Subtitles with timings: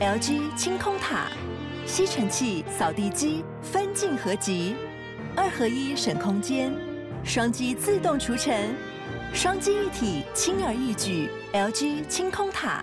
[0.00, 1.26] LG 清空塔，
[1.84, 4.74] 吸尘器、扫地机分镜合集，
[5.36, 6.72] 二合一省空间，
[7.22, 8.74] 双击自动除尘，
[9.34, 11.28] 双机一体轻而易举。
[11.52, 12.82] LG 清空塔。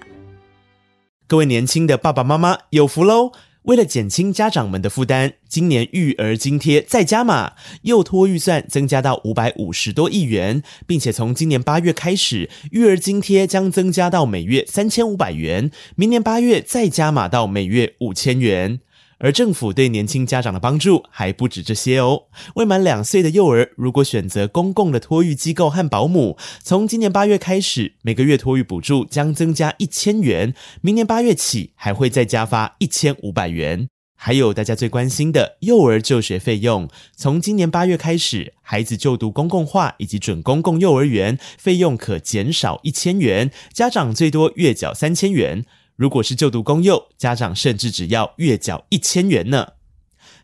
[1.25, 3.31] 各位年轻的爸爸妈妈有福喽！
[3.68, 18.80] 为了减轻家长们的负担，今年育儿津贴再加码，幼托预算增加到五百五十多亿元，并且从今年八月开始，育儿津贴将增加到每月三千五百元，明年八月再加码到每月五千元。
[19.20, 22.23] 而政府对年轻家长的帮助还不止这些哦。
[22.55, 33.88] 未满两岁的幼儿，如果选择公共的托育机构和保姆，从今年八月开始，每个月托育补助将增加一千元，明年八月起还会再加发一千五百元。
[34.20, 45.66] 还有大家最关心的幼儿就学费用，从今年八月开始，孩子就读公共化以及准公共幼儿园，费用可减少一千元，家长最多月缴三千元。
[45.97, 49.69] 如果是就读公幼，家长甚至只要月缴一千元呢。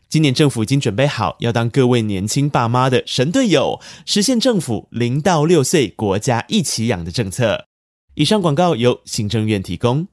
[0.08, 7.66] 今年政府已经准备好要当各位年轻爸妈的神队友，实现政府零到六岁国家一起养的政策。
[8.14, 10.08] 以上广告由行政院提供。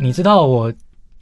[0.00, 0.72] 你知道我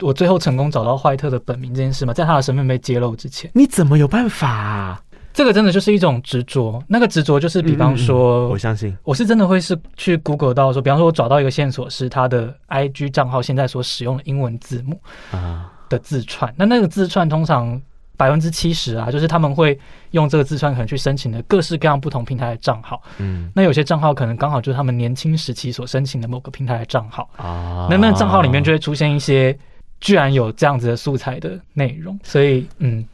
[0.01, 2.13] 我最后成功找到怀特的本名这件事吗？
[2.13, 5.01] 在他的身份被揭露之前，你怎么有办法啊？
[5.37, 14.99] 这个真的就是一种执着，那个执着就是，比方说，嗯嗯，我相信，我是真的会是去 Google 到说，比方说我找到一个线索是他的 IG 账号现在所使用的英文字母
[15.31, 15.71] 啊。
[15.89, 17.79] 的字串，那那个字串通常
[18.17, 19.79] 百分之七十啊，就是他们会
[20.09, 27.29] 用这个字串可能去申请的各式各样不同平台的账号，嗯，那有些账号可能刚好就是他们年轻时期所申请的某个平台的账号。
[27.37, 29.55] 啊，那那账号里面就会出现一些
[30.01, 33.05] 居然有这样子的素材的内容，所以嗯。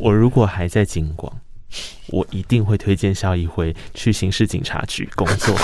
[0.00, 1.32] 我如果还在警广，
[2.08, 5.56] 我一定会推荐萧一辉去刑事警察局工作。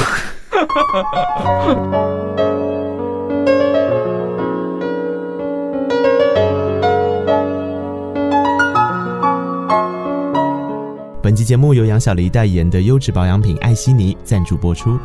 [11.23, 14.99] 本期节目由杨小黎代言的优质保养品艾希妮赞助播出。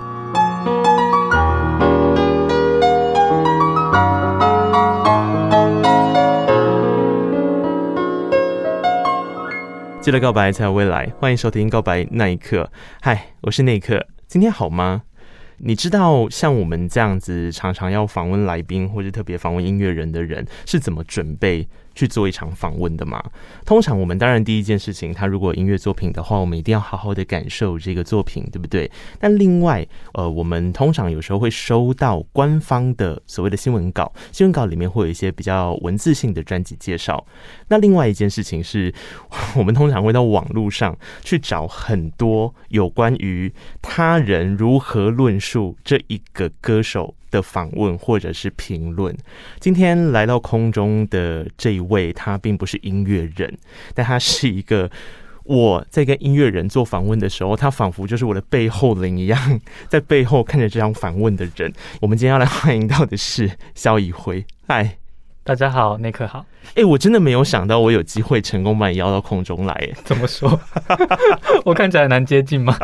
[10.02, 12.64] 记得告白才有未来，欢迎收听《告白那一刻》。
[13.02, 15.04] 嗨，我是那一刻，今天好吗？
[15.58, 23.24] 你知道像我们这样子常常要访问来宾或者特别访问音乐人的人是怎么准备去做一场访问的嘛？
[23.66, 28.90] 通常我们当然第一件事情，他如果音乐作品的话，我们一定要好好的感受这个作品，对不对？
[29.20, 37.26] 但另外，呃，我们通常有时候会收到官方的所谓的新闻稿，新闻稿里面会有一些比较文字性的专辑介绍。
[37.68, 38.94] 那另外一件事情是，
[39.56, 49.16] 我们通常会到网络上去找很多有关于他人如何论述这一个歌手的访问或者是评论。
[49.60, 53.58] 今天来到空中的这一位，他并不是音乐人，
[53.94, 54.90] 但他是一个
[55.44, 61.74] 我在跟音乐人做访问的时候，他仿佛就是我的背后灵一样，在背后看着这场访问的人。
[62.02, 64.99] 我们今天要来欢迎到的是肖一辉，嗨。
[65.50, 66.46] 大家好，内克好。
[66.68, 69.74] 哎、欸，我真的没有想到我有机会成功把你邀到空中来。
[69.74, 70.60] 哎， 怎么说？
[71.66, 72.78] 我看起来难接近吗？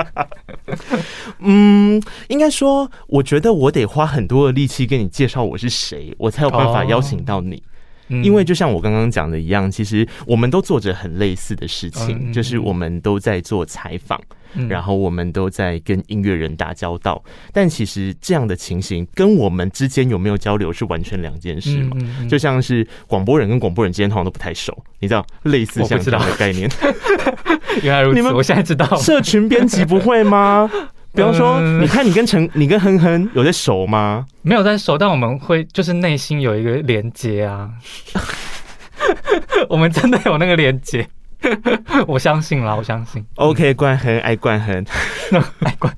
[1.41, 7.57] 嗯，应该说，我觉得我得花很多的力气跟你介绍我是谁，我才有办法邀请到你。
[7.57, 7.69] 哦
[8.07, 14.21] 因为就像我刚刚讲的一样，其实我们都做着很类似的事情，就是我们都在做采访，
[14.69, 17.23] 然后我们都在跟音乐人打交道。
[17.51, 21.97] 但其实这样的情形跟我们之间有没有交流是完全两件事嘛？
[22.29, 26.69] 就像是广播人跟广播人之间通常都不太熟，你知道类似像这样的概念。
[27.83, 28.95] 原来如此，我现在知道。
[28.97, 30.69] 社群编辑不会吗？
[31.15, 34.25] 比方说，你看你跟陈，你跟哼哼有在熟吗？
[34.41, 37.69] 没有在熟，但我们会就是内心有一个连接啊。
[39.69, 41.07] 我们真的有那个连接，
[42.07, 43.23] 我相信啦，我相信。
[43.35, 44.85] OK，冠亨爱冠亨，
[45.61, 45.95] 爱冠，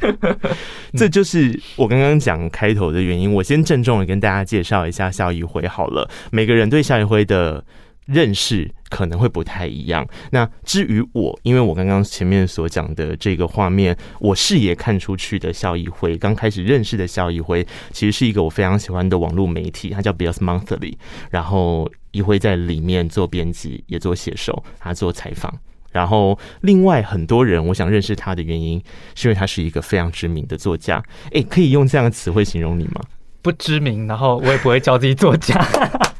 [0.94, 3.32] 这就是我刚刚讲开头的原因。
[3.32, 7.64] 我先郑重的跟大家介绍一下萧一辉好了，每个人对萧一辉的。
[8.04, 10.06] 认识可能会不太一样。
[10.32, 20.96] 那至于我，因为我刚刚前面所讲的这个画面，我视野看出去的肖一辉，刚开始认识的肖一辉，其实是一个我非常喜欢的网络媒体，它叫 Beats Monthly。
[21.30, 25.50] 然后一辉在里面做编辑，也做写手，他做采访。
[25.90, 28.82] 然后另外很多人，我想认识他的原因，
[29.14, 31.02] 是因为他是一个非常知名的作家。
[31.32, 33.00] 诶，可以用这样的词汇形容你吗？
[33.40, 35.54] 不知名，然后我也不会叫自己作家。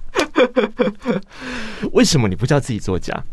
[1.92, 3.24] 为什么你不叫自己作家？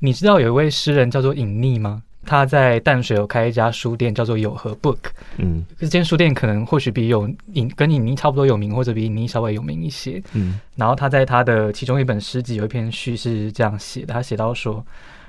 [0.00, 2.02] 你知道有一位诗人叫做隐匿吗？
[2.24, 4.98] 他在淡水有开一家书店，叫做有和 Book。
[5.38, 10.22] 嗯，这间书店可能或许比有隐跟隐匿差不多有名，或者比隐匿稍微有名一些。
[10.32, 14.84] 嗯，然后他在他的其中一本诗集有一篇序是这样写的，他写到说，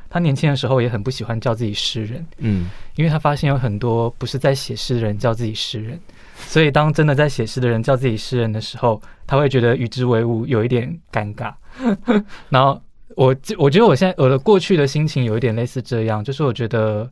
[0.08, 2.24] 他年轻的时候也很不喜欢叫自己诗人。
[2.38, 6.00] 嗯，因为他发现有很多不是在写诗的人叫自己诗人，
[6.36, 11.54] 所以当真的在写诗的人叫自己诗人的时候，他会觉得与之为伍，有一点尴尬。
[12.50, 12.82] 然后。
[13.16, 13.28] 我
[13.60, 17.08] 我觉得我现在我的过去的心情有一点类似这样，就是我觉得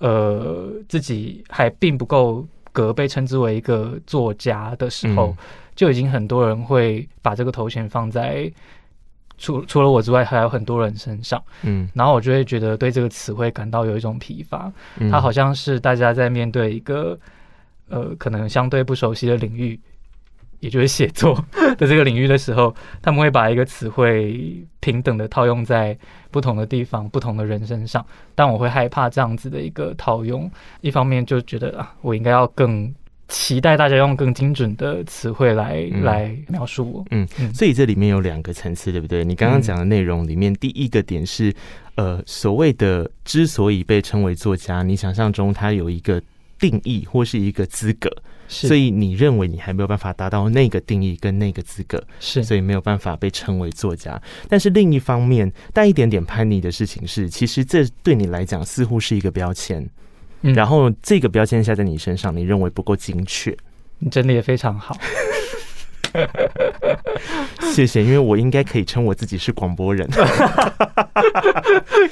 [0.00, 5.36] 呃自己还并不够格被称之为一个作家的时候，嗯、
[5.74, 8.52] 就已经很多人会把这个头衔放在
[9.38, 17.18] 除除了我之外还有很多人身上，嗯，然后我就会觉得对这个词汇感到有一种疲乏，嗯、它好像是大家在面对一个
[17.88, 19.78] 呃可能相对不熟悉的领域。
[20.60, 21.36] 也就是写作
[21.76, 25.96] 的这个领域的时候，他们会把一个词汇平等的套用在
[26.30, 28.04] 不同的地方、不同的人身上。
[28.34, 30.50] 但我会害怕这样子的一个套用，
[30.80, 32.92] 一方面就觉得啊，我应该要更
[33.28, 37.04] 期待大家用更精准的词汇来、嗯、来描述我。
[37.10, 39.22] 嗯嗯，所以这里面有两个层次，对不对？
[39.26, 41.54] 你刚刚讲的内容里面，第一个点是，
[41.96, 46.20] 呃，所谓的之所以被称为作家，你想象中他有一个
[46.58, 48.10] 定义或是一个资格。
[48.48, 54.22] 所以你认为你还没有办法达到那个定义跟那个资格，是所以没有办法被称为作家。
[54.48, 59.84] 但是另一方面，带一点点叛逆的事情是，其实这对你来讲似乎是一个标签，
[60.42, 63.56] 嗯、然后这个标签下在你身上，你认为不够精确。
[63.98, 64.96] 你整理也非常好。
[67.72, 70.08] 谢谢，因为我应该可以称我自己是广播人。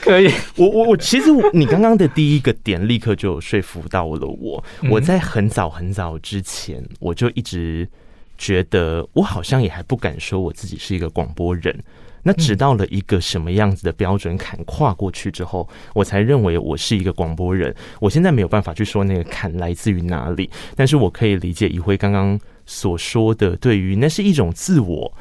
[0.00, 4.62] 可以，我 我我，其实你刚刚的第一个点立刻就说服到了我。
[4.90, 7.88] 我在很早很早之前，我就一直
[8.36, 11.78] 觉得我好像也还不敢说我自己是一个广播人。
[12.26, 17.74] 那直到了一个什么样子的标准坎跨过去之后，我才认为我是一个广播人。
[18.00, 22.38] 我现在没有办法去说那个坎来自于哪里，但是我可以理解一辉刚刚。
[22.66, 25.12] 所说的，对于那是一种自我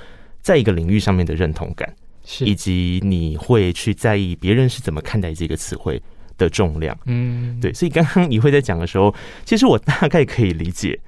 [0.43, 1.91] 在一个领域上面的认同感，
[2.23, 5.99] 是以及你会去在意别人是怎么看待这个词汇
[6.37, 6.95] 的重量。
[7.05, 10.99] 嗯，对，所以刚刚你会在讲的时候，其实我大概可以理解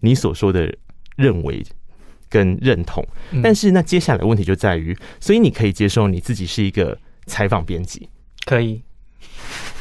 [0.00, 0.72] 你所说的
[1.16, 1.62] 认为
[2.30, 3.04] 跟认同，
[3.42, 8.08] 但是那接下来问题就在于，所以你可以接受你自己是一个采访编辑，
[8.46, 8.82] 可以。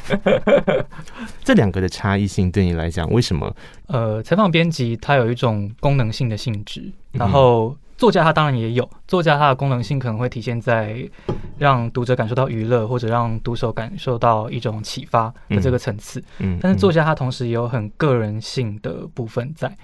[1.45, 3.55] 这两个的差异性对你来讲，为什么？
[3.87, 8.89] 呃，采访编辑它有一种功能性的性质，然后作家他当然也有。
[9.07, 11.09] 作家他的功能性可能会体现在
[11.57, 16.23] 让读者感受到娱乐，或者让读者感受到一种启发的这个层次。
[16.39, 19.75] 嗯，但是作家他同时也有很个人性的部分在。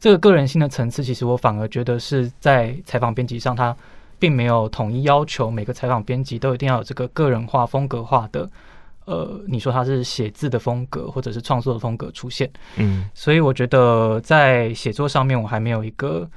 [0.00, 3.76] 这个个人性的层次，其实我反而觉得是在采访编辑上，他
[4.18, 8.48] 并没有统一要求每个采访编辑都一定要有这个个人化、风格化的。
[9.06, 16.28] 呃，你说他是写字的风格，或者是创作的风格出现，嗯，所以我觉得在写作上面，我还没有一个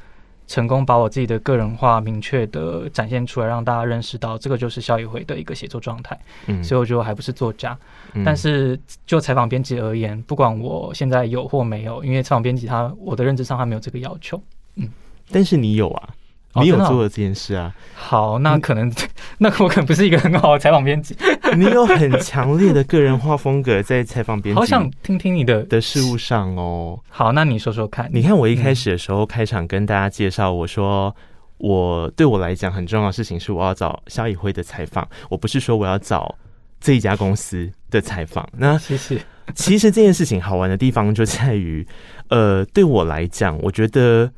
[0.51, 7.77] 成功把我自己的个人化明确的展现出来，让大家认识到这个就是萧怡辉的一个写作状态，嗯，所以我觉得我还不是作家，
[8.13, 14.41] 嗯，但是就采访编辑而言，不管我现在有或没有，因为采访编辑他我的认知上他没有这个要求，
[14.75, 14.89] 嗯，
[15.31, 16.09] 但是你有啊。
[16.55, 17.73] 你有做了这件事啊？
[17.95, 18.91] 好，那可能，
[19.39, 21.15] 那我可能不是一个很好的采访编辑。
[21.55, 26.99] 你有很强烈的个人化风格在采访编辑，好想听听你的的事物上哦。
[27.09, 28.09] 好，那你说说看。
[28.13, 31.15] 你看我一开始的时候开场跟大家介绍，我说
[31.57, 36.35] 我对我来讲很重要的事情是我要找肖以辉的采访，我不是说我要找
[36.79, 38.47] 这一家公司的采访。
[38.57, 39.21] 那谢谢。
[39.55, 41.85] 其实这件事情好玩的地方就在于，
[42.29, 44.31] 呃，对我来讲，我觉得。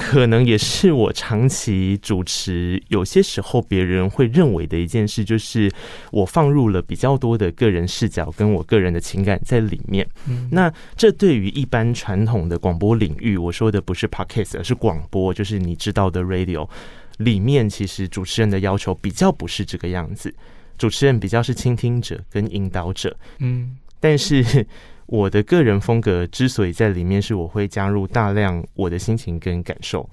[0.00, 5.68] 可能也是我长期主持，有些时候别人会认为的一件事，就是
[6.12, 10.08] 我放入了比较多的个人视角跟我个人的情感在里面。
[10.28, 16.68] 嗯，那这对于一般传统的广播领域，我说的不是 podcast，而是广播，就是你知道的 radio
[17.16, 20.32] 里面，其实主持人的要求比较不是这个样子，
[20.78, 23.16] 主持人比较是倾听者跟引导者。
[23.40, 24.64] 嗯，但是。
[25.08, 30.08] 我的个人风格之所以在里面，是我会加入大量我的心情跟感受，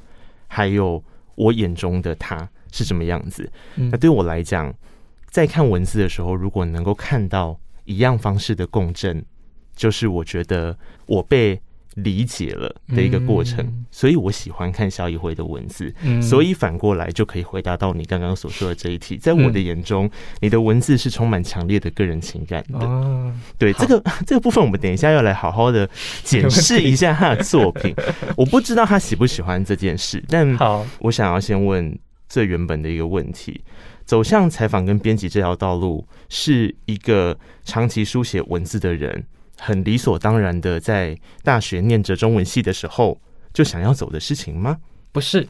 [0.47, 1.03] 还有
[1.35, 3.47] 我眼中的他是什么样子。
[3.75, 4.73] 那对我来讲，
[5.29, 9.23] 在看文字的时候，如果能够看到一样方式的共振，
[9.75, 11.61] 就是我觉得我被。
[11.95, 19.17] 理解了的一个过程，嗯、所以我喜欢看萧一辉的文字，嗯、所以反过来就可以回答到你刚刚所说的这一题。
[19.17, 20.11] 在我的眼中，嗯、
[20.41, 22.85] 你的文字是充满强烈的个人情感的。
[22.85, 25.89] 哦、对这个这个部分，我们等一下要来好好的
[26.23, 27.95] 检视一下他的作品。
[28.35, 31.97] 我不知道他喜不喜欢这件事，但好，我想要先问
[32.27, 33.61] 最原本的一个问题：
[34.03, 39.25] 走向采访跟编辑这条道路，是一个长期书写文字的人，
[39.57, 43.19] 很理所当然的在大学念着中文系的时候
[43.53, 44.77] 就想要走的事情吗？
[45.11, 45.47] 不是，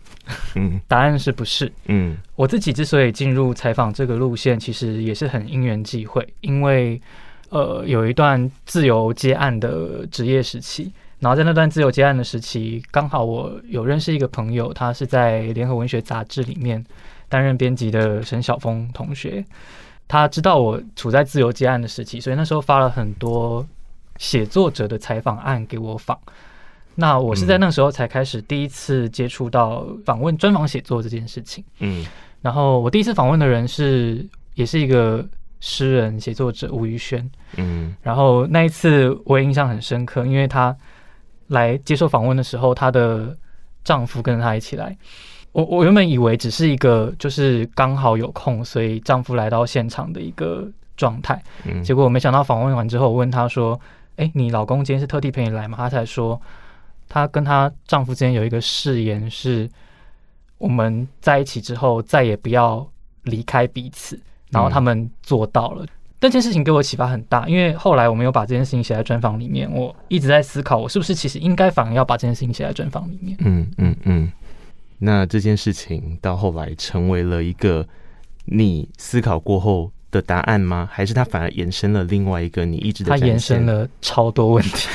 [0.53, 1.71] 嗯， 答案是不是？
[1.87, 7.01] 嗯，我自己之所以进入采访这个路线，其实也是很因缘际会，因为
[7.49, 16.85] 呃有一段自由接案的职业时期，然后在那段自由接案的时期，刚好我有认识一个朋友，他是在联合文学杂志里面
[17.27, 19.43] 担任编辑的沈晓峰同学，
[20.07, 23.65] 他知道我处在自由接案的时期，所以那时候发了很多
[24.17, 26.17] 写作者的采访案给我访。
[26.95, 31.63] 那我是在那个时候才开始第一次接触到访问专访写作这件事情。
[31.79, 32.05] 嗯，
[32.41, 35.27] 然后我第一次访问的人是也是一个
[35.59, 37.29] 诗人写作者吴宇轩。
[37.57, 40.73] 嗯，然后那一次我也印象很深刻，因为她
[41.47, 43.35] 来接受访问的时候，她的
[43.83, 44.95] 丈夫跟着她一起来。
[45.51, 51.43] 我我原本以为只是一个就是刚好有空，所以丈夫来到现场的一个状态。
[51.65, 53.79] 嗯，结果我没想到访问完之后，我问他说
[54.17, 56.39] ：“哎，你老公今天是特地陪你来吗？”她才说。
[57.07, 59.69] 她跟她丈夫之间有一个誓言，是
[60.57, 62.85] 我们在一起之后再也不要
[63.23, 64.19] 离开彼此，
[64.49, 65.85] 然后他们做到了。
[66.19, 73.37] 这件事情给我启发很大，因为后来我没有把这件事情写在专访里面，我一直在思考，我是不是其实应该反而要把这件事情写在专访里面。
[73.41, 74.31] 嗯嗯嗯。
[74.97, 77.87] 那这件事情到后来成为了一个
[78.45, 80.89] 你思考过后的答案吗？
[80.91, 83.09] 还是它反而延伸了另外一个你一直的？
[83.11, 84.87] 它延伸了超多问题。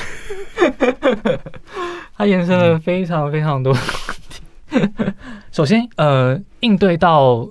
[2.17, 5.13] 它延伸了非常非常多的问题。
[5.51, 7.49] 首先，呃，应对到，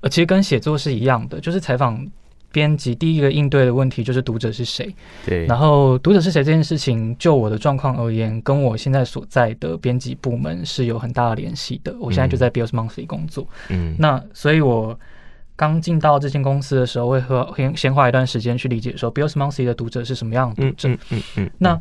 [0.00, 2.06] 呃，其实跟写作是一样的，就是采访
[2.52, 4.94] 编辑第一个应对的问题就是读者是谁。
[5.26, 5.46] 对。
[5.46, 11.94] 然后，读者是谁这件事情，就我的状况而言，跟我现在所在的编辑部门是有很大的联系的。
[11.98, 13.46] 我现在就在 BIOS Monthly 工作。
[13.68, 13.96] 嗯。
[13.98, 14.98] 那所以，我
[15.60, 20.88] 刚进到这间公司的时候，会和先先花一段时间去理解说 BIOS Monthly 的读者是什么样的读者。
[20.88, 21.50] 嗯嗯嗯。
[21.58, 21.80] 那。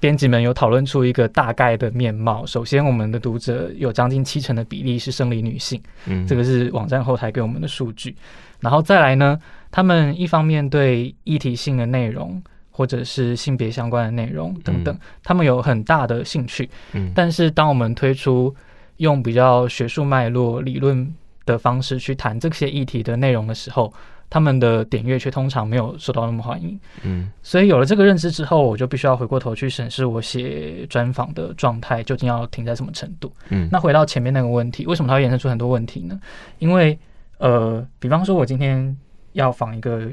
[0.00, 2.46] 编辑们有讨论出一个大概的面貌。
[2.46, 8.16] 首先，我们的读者有将近七成的比例是生理女性，嗯，这个是网站后台给我们的数据。
[8.60, 9.38] 然后再来呢，
[9.70, 16.70] 他们一方面对议题性的内容或者是性别相关的内容等等，他们有很大的兴趣。
[16.94, 18.54] 嗯，但是当我们推出
[18.96, 21.14] 用比较学术脉络、理论
[21.46, 23.92] 的方式去谈这些议题的内容的时候，
[24.28, 36.20] 他们的点阅却通常没有受到那么欢迎，嗯，所以有了这个认知之后，我就必须要回过头去审视我写专访的状态究竟要停在什么程度，嗯，那回到前面那个问题，为什么它会衍生出很多问题呢？
[36.58, 36.96] 因为
[37.38, 38.96] 呃，比方说我今天
[39.32, 40.08] 要访一个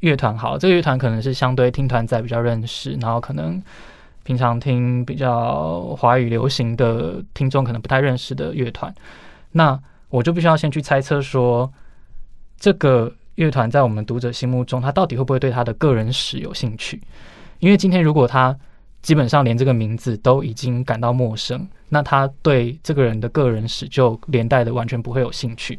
[0.00, 3.60] 乐团，好，这个乐团可能是相对听团仔比较认识，然后可能
[4.22, 8.94] 平常听比较华语流行的听众可能不太认识的乐团，
[9.50, 9.80] 那
[10.14, 11.72] 我就必须要先去猜测说
[12.58, 13.12] 这个。
[13.36, 17.02] 乐团在我们读者心目中，他到底会不会对他的个人史有兴趣？
[17.58, 18.56] 因为今天如果他
[19.02, 25.76] 基本上连这个名字都已经感到陌生，那他对这个人的个人史就连带的完全不会有兴趣，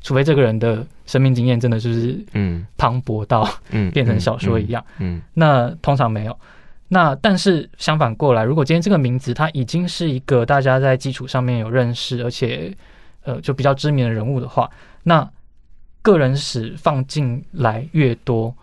[0.00, 6.36] 除非这个人的生命经验真的就是嗯 磅礴到嗯变成小说一样嗯，那通常没有。
[6.88, 12.76] 那但是相反过来，如果今天这个名字它已经是一个大家在基础上面有认识，而且
[13.26, 14.70] 呃就比较知名的人物的话，
[15.02, 15.30] 那
[16.00, 18.54] 个人史放进来越多，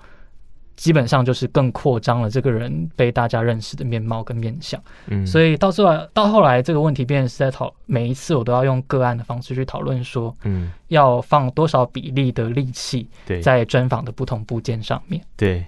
[0.76, 4.82] 基本上就是更扩张了这个人被大家认识的面貌跟面相。
[5.08, 13.08] 嗯，所以到最后到后来，这个问题变成是在讨每一次我都要用个案的方式去讨论说，嗯，要放多少比例的力气
[13.42, 15.22] 在专访的不同部件上面。
[15.36, 15.66] 对，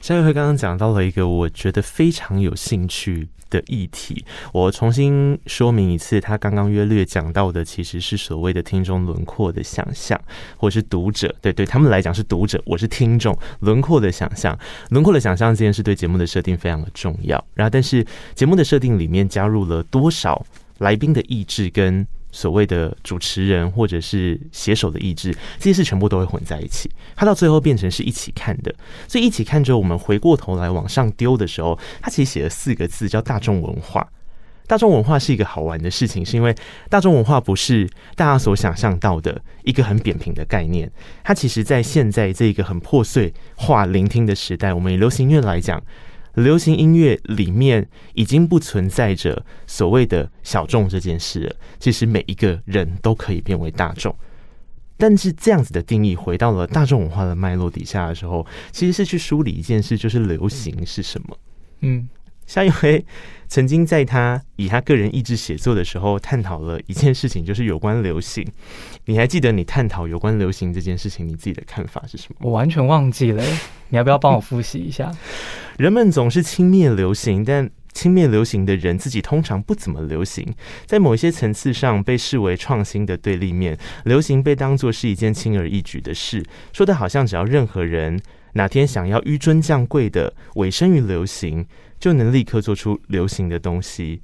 [0.00, 10.20] 萧一辉刚刚讲到了一个我觉得非常有兴趣的议题，我重新说明一次，他刚刚约略讲到的其实是所谓的听众轮廓的想象，
[10.56, 14.58] 或是读者，对对，他们来讲是读者，我是听众，轮廓的想象，
[14.90, 17.42] 轮廓的想象这件事对节目的设定非常的重要。
[17.54, 20.44] 然后，但是节目的设定里面加入了多少
[20.78, 22.06] 来宾的意志跟。
[22.38, 28.72] 所谓的主持人或者是写手的意志，这些事全部都会混在一起，它到最后变成是一起看的。
[29.08, 34.06] 所以一起看之后，我们回过头来往上丢的时候，它其实写了四个字，叫大众文化。
[34.68, 36.54] 大众文化是一个好玩的事情，是因为
[36.88, 40.88] 大众文化不是大家所想象到的一个很扁平的概念。
[41.24, 45.82] 它其实，在现在这个很破碎化聆听的时代，我们以流行音乐来讲。
[46.38, 51.56] 流行音乐里面已经不存在着所谓的小众这件事了。
[51.78, 54.14] 其实每一个人都可以变为大众，
[54.96, 61.36] 但是这样子的定义回到了大众文化的脉络底下的时候，其实是去梳理一件事，就是流行是什么。
[61.80, 62.08] 嗯，
[62.48, 63.04] 萧一辉
[63.46, 68.44] 曾经在他以他个人意志写作的时候，探讨了一件事情，就是有关流行。
[69.04, 72.36] 你还记得你探讨有关流行这件事情，你自己的看法是什么？
[72.40, 73.44] 我完全忘记了，
[73.90, 75.14] 你要不要帮我复习一下？
[75.76, 80.54] 人们总是轻蔑流行，但轻蔑流行的人自己通常不怎么流行，
[80.86, 83.78] 在某一些层次上被视为创新的对立面。
[84.04, 88.18] 流行被当作是一件轻而易举的事，说的好像只要任何人
[88.52, 91.66] 哪天想要纡尊降贵的委身于流行，
[91.98, 94.20] 就能立刻做出流行的东西。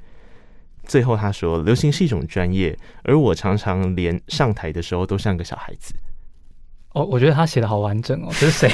[0.87, 5.95] 最后他说：“流行是一种专业，而我常常连上台的时候都像个小孩子。”
[6.93, 8.29] 哦，我觉得他写的好完整哦。
[8.39, 8.71] 这是谁？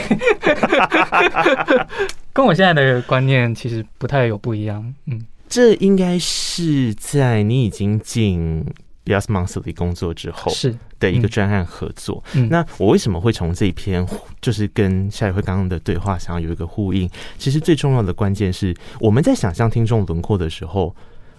[2.35, 4.95] 跟我现在的观念其实不太有不一样。
[5.07, 8.67] 嗯，这应该是在你已经进
[9.11, 12.23] BEYOS Monthly 工作之后是的一个专案合作。
[12.35, 14.07] 嗯，那我为什么会从这一篇
[14.41, 17.11] 就是跟夏一辉刚刚的对话想要有一个呼应？
[17.39, 20.95] 其实最重要的关键是我们在想象听众轮廓的时候，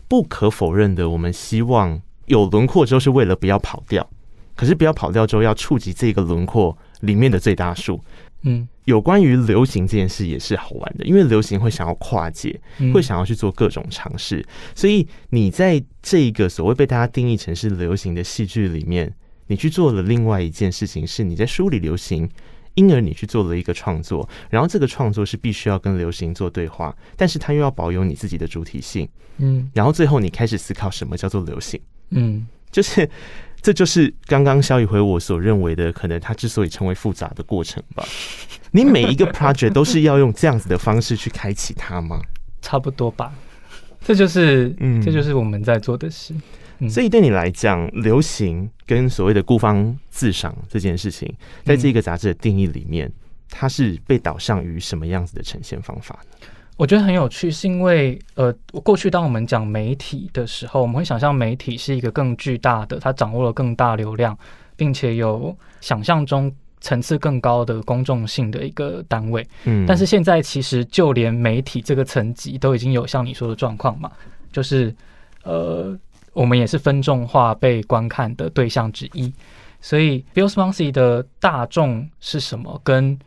[0.08, 4.08] 不可否认的，我们希望有轮廓之后是为了不要跑掉。
[4.54, 8.00] 可是不要跑掉之后要触及这个轮廓里面的最大数。
[8.44, 12.60] 嗯，有关于流行这件事也是好玩的，因为流行会想要跨界，
[12.94, 14.44] 会想要去做各种尝试。
[14.74, 19.14] 所以你在这一个所谓被大家定义成是流行的戏剧里面，
[19.46, 22.28] 你去做了另外一件事情，是你在梳理流行，
[22.74, 29.08] 因而你去做了一个创作，然后这个创作是必须要跟流行做对话，但是它又要保有你自己的主体性。
[29.38, 31.80] 嗯，然后最后你开始思考什么叫做流行。
[32.10, 33.08] 嗯，就是。
[33.62, 38.03] 这就是刚刚肖一辉我所认为的，可能它之所以成为复杂的过程吧。
[38.72, 42.22] 你每一个 project 都是要用这样子的方式去开启它吗？
[42.62, 43.34] 差不多吧。
[44.03, 46.34] 这就是，嗯，这就是我们在做的事。
[46.80, 51.32] 嗯、所以对你来讲，流行跟所谓的孤芳自赏这件事情，
[51.63, 53.12] 在这个杂志的定义里面，
[53.50, 56.48] 它是被导向于什么样子的呈现方法呢？
[56.82, 58.52] 我觉得很有趣，是因为呃，
[58.84, 64.36] 过去当我们讲媒体的时候，我们会想象媒体是一个更巨大的，它掌握了更大流量，
[64.76, 69.48] 并且有想象中层次更高的公众性的一个单位。
[69.66, 74.12] 嗯，但是现在其实就连媒体这个层级都已经有像你说的状况嘛，
[74.52, 74.92] 就是
[75.44, 75.96] 呃，
[76.34, 79.32] 我们也是分众化被观看的对象之一。
[79.82, 82.82] 所以，BEYOS Monthly 的大众是什么？
[82.84, 83.20] 跟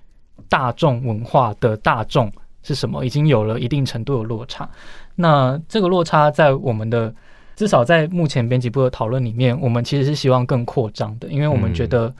[0.49, 2.33] 大众文化的大众。
[2.65, 3.05] 是什么？
[3.05, 4.69] 已经有了一定程度的落差。
[5.15, 7.15] 那这个落差在我们的
[7.55, 12.13] 至少在目前编辑部的讨论里面，我们其实是希望更扩张的，因为我们觉得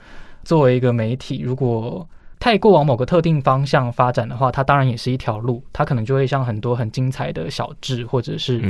[0.45, 2.07] 作为一个媒体，如果
[2.39, 8.61] 太过往某个特定方向发展的话，它当然也是一条路，它可能就会像很多很精彩的小志或者是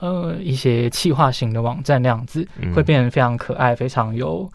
[0.00, 4.50] 呃一些企划型的网站那样子，会变得非常可爱，非常有。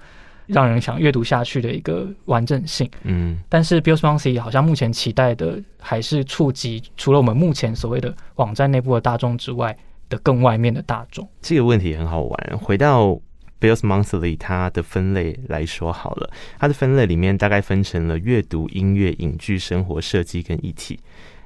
[0.47, 9.77] 让人想阅读下去的一个完整性，嗯，但是 Bill's Monthly 好像目前期待的还是触及除了我们目前所谓的网站内部的大众之外
[10.09, 11.27] 的更外面的大众。
[11.41, 12.57] 这个问题很好玩。
[12.57, 13.19] 回到
[13.59, 20.99] Bill's Monthly 它的分类来说好了，它的分类里面大概分成了阅读、音乐、影剧、生活、设计跟议题。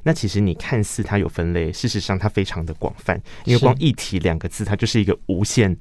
[0.03, 5.75] 那其实你看似它有分类，事实上它非常的广泛，因为光议题两个字，它就是一个无限。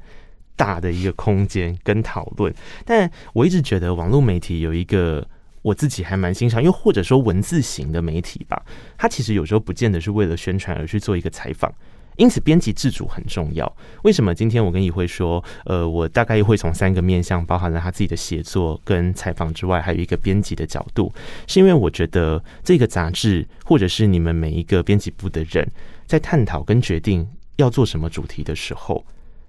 [0.60, 2.52] 大的一个空间跟讨论，
[2.84, 5.26] 但我一直觉得网络媒体有一个
[5.62, 8.62] 我自己还蛮欣赏，又或者说文字型的媒体吧，
[8.98, 11.72] 它其实有时候不见得是为了宣传而去做一个采访，
[12.16, 13.74] 因此编辑自主很重要。
[14.02, 21.10] 为什么今天我跟一辉说，呃，我大概会从三个面向，包含了他自己的写作跟采访之外，还有一个编辑的角度，
[21.46, 25.66] 是因为我觉得这个杂志或者是你们每一个编辑部的人
[26.06, 29.02] 在探讨跟决定要做什么主题的时候。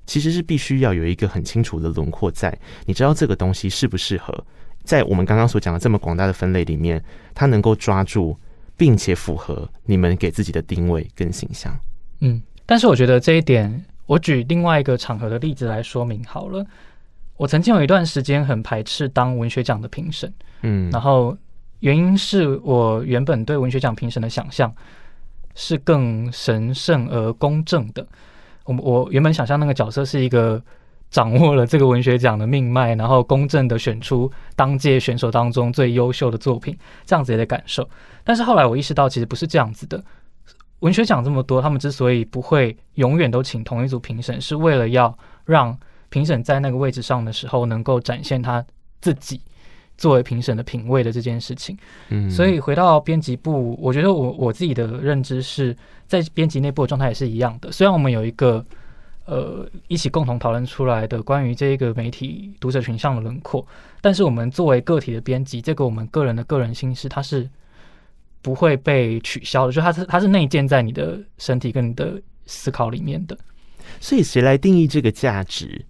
[0.06, 4.46] 其实是必须要有一个很清楚的轮廓在，你知道这个东西适不适合
[4.84, 7.02] 在我们刚刚所讲的这么广大的分类里面，
[7.34, 8.38] 它能够抓住
[8.76, 11.72] 并且符合你们给自己的定位跟形象。
[12.20, 16.66] 嗯，但是我觉得这一点，我举另外一个场合的例子来说明好了。
[17.38, 21.36] 我曾经有一段时间很排斥当文学奖的评审，嗯，然后
[21.80, 24.72] 原因是我原本对文学奖评审的想象
[25.56, 28.06] 是更神圣而公正的。
[28.66, 30.62] 我我原本想象那个角色是一个
[31.10, 37.88] 掌握了这个文学奖的命脉，然后公正的选出当届选手当中最优秀的作品，这样子的感受。
[38.24, 40.04] 但是后来我意识到，其实不是这样子的。
[40.80, 45.78] 文学奖这么多，他们之所以不会永远都请同一组评审，是为了要让
[46.10, 48.66] 评审在那个位置上的时候，能够展现他
[49.00, 49.42] 自己
[50.02, 51.78] 作为评审的品味的这件事情。
[52.10, 55.78] 嗯，所以回到编辑部，我觉得我我自己的认知是。
[56.12, 57.72] 在编辑内部的状态也是一样的。
[57.72, 58.66] 虽然我们有一个
[59.24, 63.66] 呃一起共同讨论出来的关于这个媒体读者群像的轮廓，
[64.02, 67.50] 但是我们作为个体的编辑，这个我们个人的个人心事，它是
[68.42, 73.38] 不会被取消的，就它是它是内建在你的身体跟你的思考里面的。
[74.02, 75.86] 所以，谁来定义这个价值？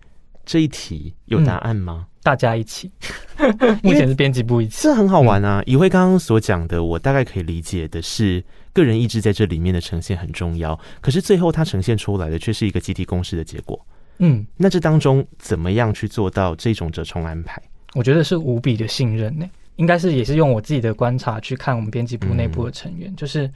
[0.45, 2.05] 这一题有答案吗？
[2.07, 2.91] 嗯、大家一起，
[3.81, 5.61] 目前是编辑部一起，这很好玩啊。
[5.65, 10.79] 以辉刚刚所讲的，我大概可以理解的是，个人意志在这里面的呈现很重要。
[11.01, 13.79] 可是最后它呈现出来的却是一个集体共识的结果。
[14.19, 17.61] 嗯，那这当中怎么样去做到这种折冲安排？
[17.93, 19.49] 我觉得是无比的信任呢。
[19.77, 23.51] 应该是也是用我自己的观察去看我们编辑部内部的成员，嗯、就是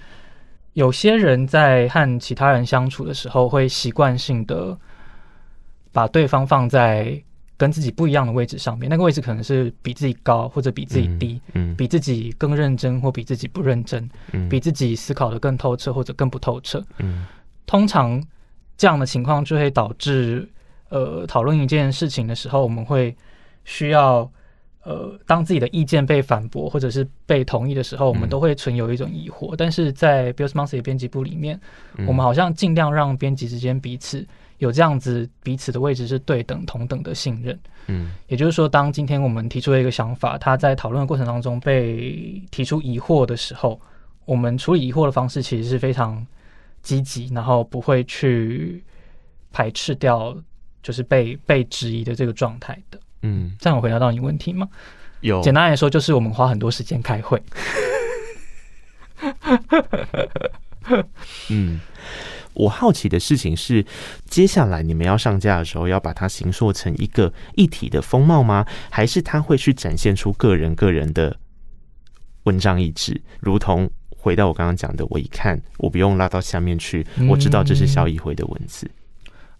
[0.73, 4.78] 有些人在和其他人相处的时候，会习惯性的。
[5.91, 7.17] 把对方放在
[7.57, 17.25] 跟自己不一样的位置上面，那个位置可能是比自己高或者比自己低，嗯，嗯，比自己更认真或比自己不认真，嗯，比自己思考的更透彻或者更不透彻，嗯，
[17.65, 18.21] 通常
[18.75, 20.49] 这样的情况就会导致，
[20.89, 23.15] 呃，讨论一件事情的时候，我们会
[23.63, 24.29] 需要，
[24.83, 29.53] 呃，当自己的意见被反驳或者是被同意的时候，我们都会存有一种疑惑。
[29.53, 31.57] 嗯，但是在 Bios Monthly 编辑部里面，
[32.05, 34.27] 我们好像尽量让编辑之间彼此。
[34.59, 43.79] 有这样子彼此的位置是对等同等的信任，嗯，也就是说，当今天我们提出了一个想法，他在讨论的过程当中被提出疑惑的时候，
[44.23, 46.25] 我们处理疑惑的方式其实是非常
[46.81, 48.81] 积极，然后不会去
[49.51, 50.35] 排斥掉
[50.81, 54.69] 就是被被质疑的这个状态的，嗯，这样有回答到你问题吗？
[55.19, 57.41] 有，简单来说就是我们花很多时间开会，
[61.49, 61.81] 嗯。
[62.55, 63.85] 我好奇的事情是，
[64.25, 68.65] 接下来你们要上架的时候，要把它形塑成一个一体的风貌吗？
[68.89, 71.37] 还是它会去展现出个人个人的
[72.43, 73.21] 文章意志？
[73.39, 78.89] 如同回到我刚刚讲的，我一看，我不用拉到下面去，我知道这是萧一辉的文字。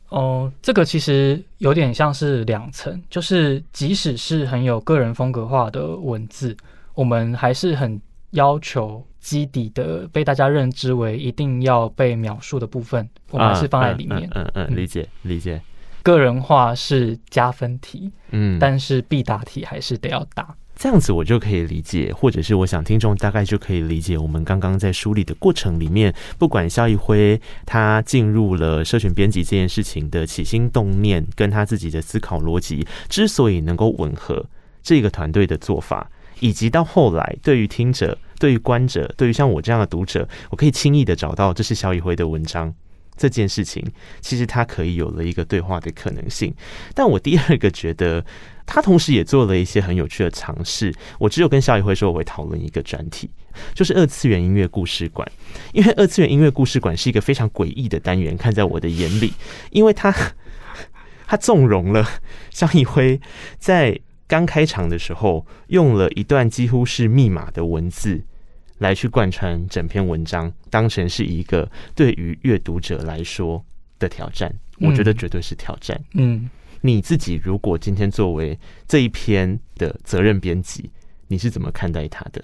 [0.10, 6.56] 哦、嗯呃，这个其实有点像是两层，就是即使是很有个人风格化的文字，
[6.94, 8.00] 我们还是很
[8.32, 9.06] 要求。
[9.26, 14.30] 基底的被大家认知为一定要被描述的部分，我们还是放在里面。
[14.36, 15.60] 嗯嗯，嗯，嗯，理解理解。
[16.04, 20.56] 个人化是加分题，嗯，但是必答题还是得要答。
[20.76, 34.46] 这样子我就可以理解，或者是我想听众大概就可以理解，我们刚刚在梳理的过程里面，不管肖一辉他进入了社群编辑这件事情的起心动念，跟他自己的思考逻辑，之所以能够吻合
[34.84, 36.08] 这个团队的做法。
[36.40, 42.74] 以及到后来，对于听者、对于观者、对于像我这样的读者，我可以轻易的找到这是萧一辉的文章
[43.16, 43.84] 这件事情，
[44.20, 46.54] 其实他可以有了一个对话的可能性。
[46.94, 48.26] 但我第二个觉得，
[48.66, 50.94] 他同时也做了一些很有趣的尝试。
[51.18, 53.30] 我只有跟萧一辉说，我会讨论一个专题，
[53.74, 55.26] 就是二次元音乐故事馆，
[55.72, 59.32] 因为二次元音乐故事馆是一个非常诡异的单元，看在我的眼里，
[59.72, 60.14] 因为他
[61.26, 62.06] 他 纵容了
[62.52, 63.20] 萧一辉
[63.58, 63.98] 在。
[64.28, 68.24] 刚开场的时候，用了一段几乎是密码的文字
[68.80, 73.64] 来去贯穿整篇文章，当成是一个对于阅读者来说
[74.00, 74.52] 的挑战。
[74.80, 75.98] 我觉得绝对是挑战。
[76.16, 76.50] 嗯，
[76.82, 78.58] 你自己如果今天作为
[78.88, 80.90] 这一篇的责任编辑，
[81.28, 82.44] 你是怎么看待他的？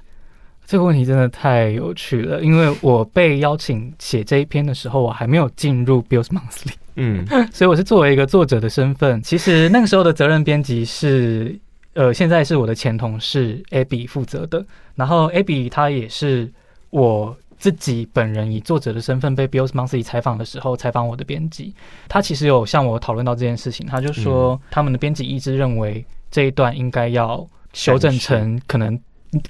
[0.65, 6.73] 这个问题真的太有趣了，因为我被邀请写这一篇的时候，我还没有进入 Bios Monthly。
[6.95, 11.59] 嗯， 所以我是作为一个作者的身份，其实那个时候的责任编辑是。
[11.93, 16.51] 呃，现在是我的前同事 Abby 负责的，然后 Abby 他也是
[16.89, 21.73] 我自己本人以作者的身份被 Bios Monthly 采访的时候采访我的编辑，
[22.07, 28.99] 他其实有向我讨论到这件事情，他就说他们的编辑一直认为这一段应该要修正成可能。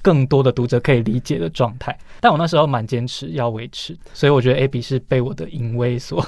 [0.00, 6.24] 更多的读者可以理解的状态，但我那时候蛮坚持要维持，所以我觉得 AB 是被我的淫威所。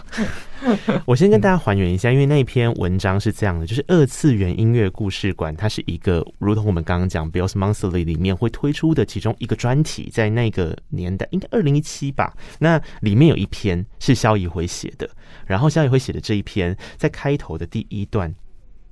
[1.06, 12.34] 我先跟大家还原一下，因为那篇文章是这样的，就是二次元音乐故事馆，它是一个如同我们刚刚讲 Bios Monthly 里面会推出的其中一个专题，在那个年代应该二零一七吧。
[12.58, 15.08] 那里面有一篇是萧一辉写的，
[15.46, 18.34] 然后萧一辉写的这一篇在开头的第一段，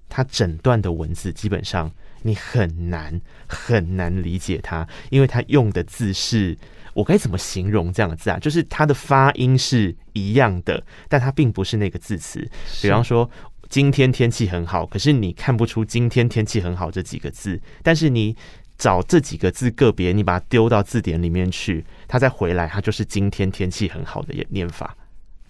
[0.09, 1.91] 它整段的文字基本上。
[2.23, 6.57] 你很难很难理解他，因为他用的字是，
[6.95, 8.39] 我该怎么形容这样的字啊？
[8.39, 12.47] 就是它的发音是一样的，但它并不是那个字词。
[12.81, 13.29] 比方说，
[13.69, 17.61] 今天天气很好，可是你看不出“今天天气很好”这几个字。
[17.83, 18.37] 但是你
[18.77, 24.95] 找这几个字个别，你把它丢到字典里面去，它再回来，它就是“今天天气很好”的念法，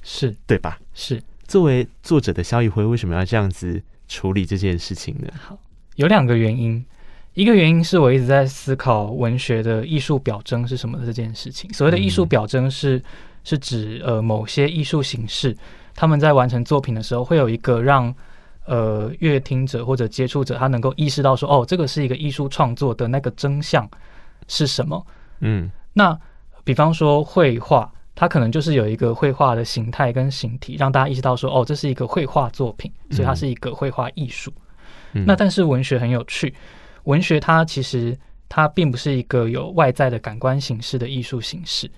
[0.02, 0.78] 是对吧？
[0.94, 1.20] 是。
[1.48, 5.28] 作为作者的萧一辉，为什么要这样子处理这件事情呢？
[5.38, 5.58] 好。
[5.96, 6.84] 有两个原因，
[7.34, 11.72] 一个原因是我一直在思考文学的艺术表征是什么的这件事情。
[11.72, 13.02] 所谓的艺术表征是
[13.44, 15.56] 是指呃某些艺术形式，
[15.94, 18.14] 他们在完成作品的时候会有一个让
[18.66, 23.88] 呃阅听者或者接触者他能够意识到说哦，这个是一个艺术创作的那个真相
[24.48, 25.06] 是什么？
[25.40, 26.18] 嗯，那
[26.64, 34.52] 比方说绘画，它可能就是有一个绘画的形态跟形体，让大家意识到说，哦，这是一个绘画作品，所以它是一个绘画艺术。
[34.56, 34.62] 嗯、
[35.12, 36.54] 那但是文学很有趣，
[37.04, 38.16] 文学它其实
[38.48, 41.90] 它并不是一个有外在的感官形式的艺术形式。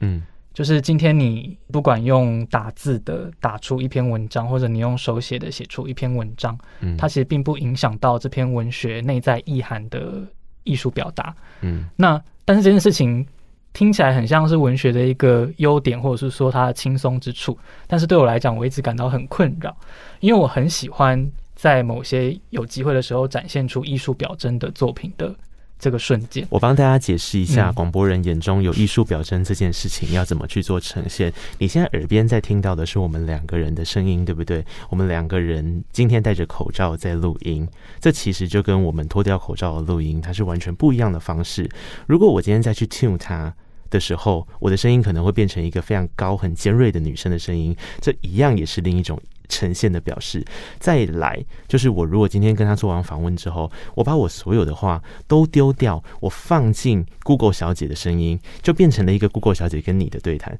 [0.00, 0.22] 嗯。
[0.54, 10.22] 就是今天你不管用打字的打出一篇文章，或者你用手写的写出一篇文章，嗯，它其实并不影响到这篇文学内在意涵的
[10.62, 13.26] 艺术表达，嗯，那但是这件事情
[13.72, 19.76] 听起来很像是文学的一个优点，或者是说它的轻松之处，但是对我来讲，我一直感到很困扰，
[20.20, 21.20] 因为我很喜欢
[21.54, 25.34] 在某些有机会的时候展现出艺术表征的作品的。
[25.76, 31.30] 这个瞬间，我帮大家解释一下，广播人眼中有艺术表征这件事情要怎么去做呈现。
[31.58, 34.64] 你现在耳边在听到的是我们两个人的声音，对不对？
[34.88, 37.68] 我们两个人今天戴着口罩在录音，
[38.00, 41.68] 这其实就跟我们脱掉口罩的录音，它是完全不一样的方式。
[42.06, 43.52] 如果我今天再去 tune 它
[43.90, 49.20] 的时候，我的声音可能会变成一个非常高、很尖锐的女生的声音，这一样也是另一种。
[49.48, 50.44] 呈现的表示，
[50.78, 60.58] 再来就是我如果今天跟他做完访问之后，我把我所有的话都丢掉，我放进 Google 小姐的声音，就变成了一个 Google 小姐跟你的对谈。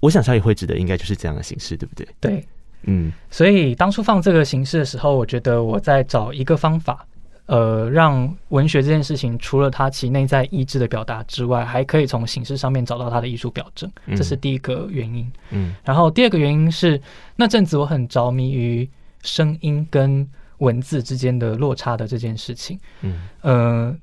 [0.00, 2.06] 我想小野会指的应该就是这样的形式，对不对？
[2.20, 2.46] 对，
[2.82, 7.06] 嗯，所以当初放这个形式的时候，我觉得我在找一个方法。
[7.46, 15.30] 呃，让文学这件事情除了它其内在意志的表达之外，还可以从形式上面找到它的艺术表征，这是第一个原因。
[15.50, 17.00] 嗯，然后第二个原因是
[17.36, 18.88] 那阵子我很着迷于
[19.22, 20.28] 声音跟
[20.58, 22.78] 文字之间的落差的这件事情。
[23.02, 23.96] 嗯，呃，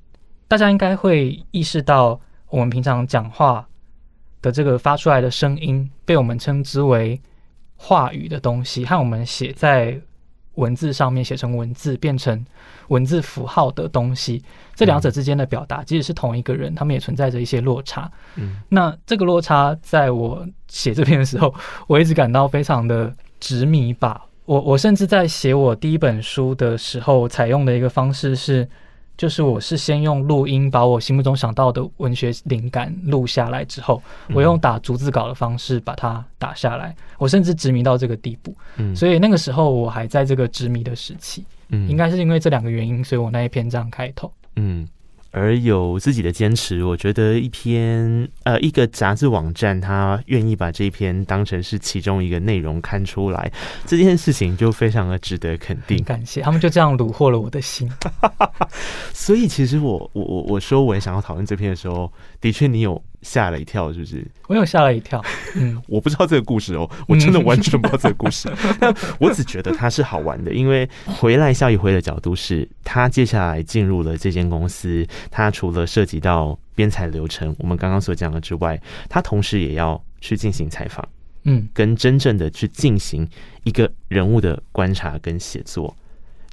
[0.47, 3.67] 大家应该会意识到，我们平常讲话
[4.41, 7.19] 的这个发出来的声音，被我们称之为
[7.75, 9.99] 话语的东西，和我们写在
[10.55, 12.45] 文字上面写成文字，变成
[12.89, 14.43] 文字符号的东西，
[14.75, 18.11] 这两者之间的表达，即使是同一个人，他们也存在着一些落差。
[18.35, 21.53] 嗯，那这个落差，在我写这篇的时候，
[21.87, 24.25] 我一直感到非常的执迷吧。
[24.45, 28.67] 我我甚至在写我第一本书的时候，采用的一个方式是。
[29.15, 34.01] 就是我是先用录音把我心目中想到的文学灵感录下来之后，
[34.33, 36.95] 我用打逐字稿的方式把它打下来。
[37.17, 44.87] 我甚至执迷到这个地步，嗯，所以那个时候我还在这个执迷的时期，嗯，应该是因为这两个原因，所以我那一篇这样开头，嗯。
[45.33, 53.51] 而有自己的坚持，我觉得一篇呃一个杂志网站，他愿意把这一篇当成是其中一个内容刊出来，
[53.87, 56.03] 这件事情就非常的值得肯定。
[56.03, 57.91] 感谢他们就这样虏获了我的心。
[59.11, 63.03] 所以其实我我我我说我也想要讨论这篇的时候，的确你有。
[63.23, 64.23] 吓了一跳，是不是？
[64.47, 65.23] 我有吓了一跳。
[65.55, 68.51] 嗯， 我不知道这个故事哦，我真的完全不知道这个故事。
[68.79, 81.07] 但我只觉得它是好玩的，因为回来笑一回的角度是，他接下来进入了这间公司，他除了涉及到编采流程，我们刚刚所讲的之外，他同时也要去进行采访，
[81.43, 83.27] 嗯，跟真正的去进行
[83.63, 85.95] 一个人物的观察跟写作。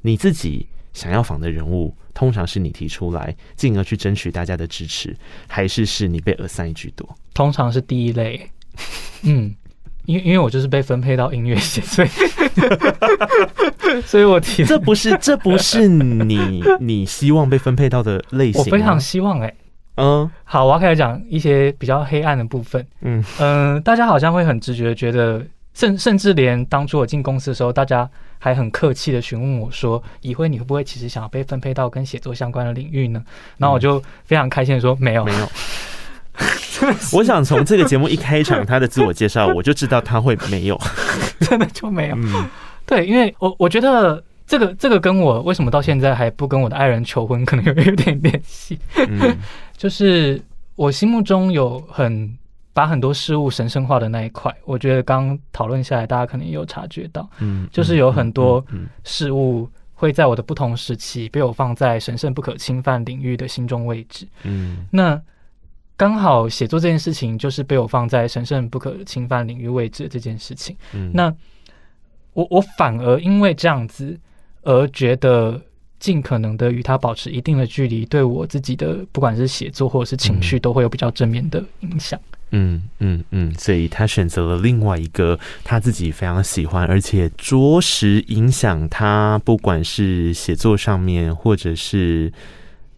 [0.03, 5.17] 你自己想要访的人物，通常是你提出来，进而去争取大家的支持，
[5.49, 7.09] 还是是你被 assign 居多？
[7.33, 8.51] 通常是第一类。
[9.23, 9.55] 嗯，
[10.07, 12.09] 因为因为我就是被分配到音乐系，所以
[14.03, 18.61] 所以我提这不是这不是你 你希望被分配到的类型。
[18.61, 19.57] 我非常希望哎、欸，
[19.97, 22.85] 嗯，好，我要开始讲一些比较黑暗的部分。
[23.03, 28.11] 嗯嗯、呃，大家好像会很直觉的觉得，甚甚至连当初我进公司的时候，大家。
[28.43, 33.23] 还很客气的询问我说：“以辉，你会不会其实想要被分配到跟写作相关的领域呢？”
[33.59, 35.49] 然后我就非常开心的说：“没有，没有。
[37.13, 40.81] ”我想从这个节目一开场他的自我介绍，我就知道他会没有，
[41.41, 42.17] 真的就没有。
[42.17, 42.49] 嗯，
[42.87, 48.79] 对，因为我我觉得这个这个跟我为什么到现在还不跟我的爱人求婚，可能有有点联系。
[48.97, 49.37] 嗯，
[49.77, 50.41] 就是
[50.77, 52.35] 我心目中有很。
[52.73, 58.65] 把很多事物神圣化的那一块，我觉得刚讨论下来，大家可能也有察觉到，嗯，就是有很多
[59.05, 65.21] 事物会在我的不同时期被我放在神圣不可侵犯领域的心中位置，嗯，那
[65.97, 71.35] 刚好写作这件事情就是被我放在神圣不可侵犯领域位置的这件事情，嗯，那
[72.33, 74.19] 我我反而因为这样子
[74.63, 75.61] 而觉得
[75.99, 82.19] 尽可能的与他保持一定的距离，对我自己的不管是写作或者是情绪都会有比较正面的影响。
[82.53, 92.33] 嗯嗯嗯，所以他选择了另外一个他自己非常喜欢，而且着实影响他，不管是写作上面，或者是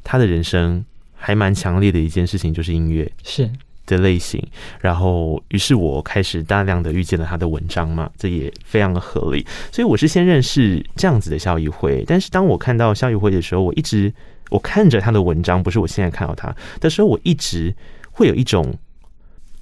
[0.03, 0.83] 他的人生，
[1.15, 3.51] 还蛮强烈的一件事情，就是音乐是
[3.85, 4.43] 的类型。
[4.81, 9.47] 然后，于是我开始大量的遇见了他的文章嘛，这也非常的合理。
[9.71, 14.11] 所以我是先认识这样子的肖一辉，但是当我看到肖一辉的时候，我一直
[14.49, 17.75] 我看着他的文章，不是我现在看到他的时候，我一直
[18.13, 18.75] 会有一种。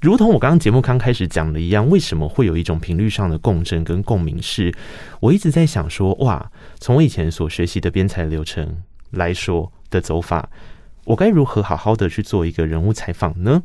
[0.00, 4.40] 如同我刚刚节目刚开始讲的一样，为什么会有一种频率上的共振跟共鸣？
[4.40, 4.74] 是
[5.20, 10.48] 我一直在想说，哇，从我以前所学习的编采流程来说的走法，
[11.04, 13.62] 我该如何好好的去做一个人物采访呢？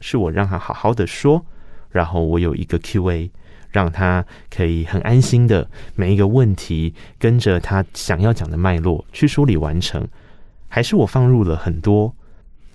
[0.00, 1.46] 是我让他好好的说，
[1.90, 3.30] 然后我有一个 Q&A，
[3.70, 10.08] 让他可以很安心的每一个问题跟着他想要讲的脉络去梳理完成，
[10.66, 12.12] 还是我放入了很多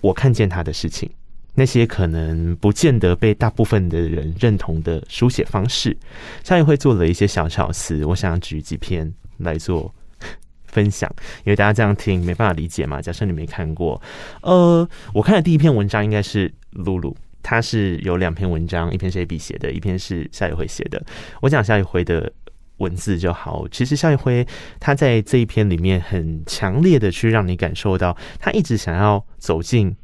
[0.00, 1.10] 我看见他的事情？
[1.54, 5.96] 那些可能不见得被大部分的人认同的书写方式，
[6.42, 9.94] 夏宇会做了一些小巧思，我想举几篇来做
[10.66, 11.08] 分享，
[11.44, 13.00] 因为大家这样听没办法理解嘛。
[13.00, 14.02] 假设你没看过，
[14.42, 21.00] 呃，我看的第一篇文章应该是露露，他是有两篇文章，一篇是 A B 写的，一篇是夏宇会写的。
[21.40, 22.32] 我讲夏宇会的
[22.78, 23.68] 文字就好。
[23.70, 24.44] 其实夏宇会
[24.80, 29.94] 他在这一篇里面很强烈的去让你感受到，他一直想要走进。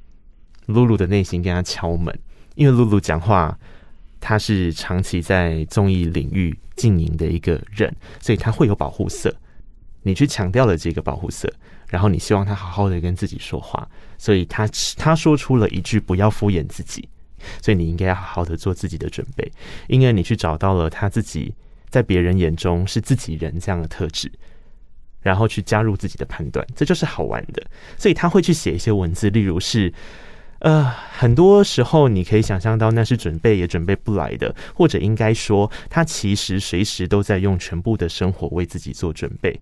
[0.67, 2.17] 露露的内心跟他敲门，
[2.55, 3.59] 因为露露讲话，
[4.21, 9.35] 他是长期在综艺领域经营的一个人，所以他会有保护色。
[10.03, 11.53] 你去强调了这个保护色，
[11.89, 17.07] 然后你希望他好好的跟自己说话，所以他他说出了一句“不要敷衍自己”，
[17.61, 19.53] 所以你应该要好好的做自己的准备，
[19.89, 21.55] 因为你去找到了他自己
[21.89, 24.31] 在别人眼中是自己人这样的特质，
[25.21, 27.63] 然后去加入自己的判断，这就是好玩的。
[27.99, 29.93] 所以他会去写一些文字，例如是。
[30.61, 39.59] 呃，很多时候你可以想象到那是准备也准备不来的，或者应该说，他其实随时都在用全部的生活为自己做准备。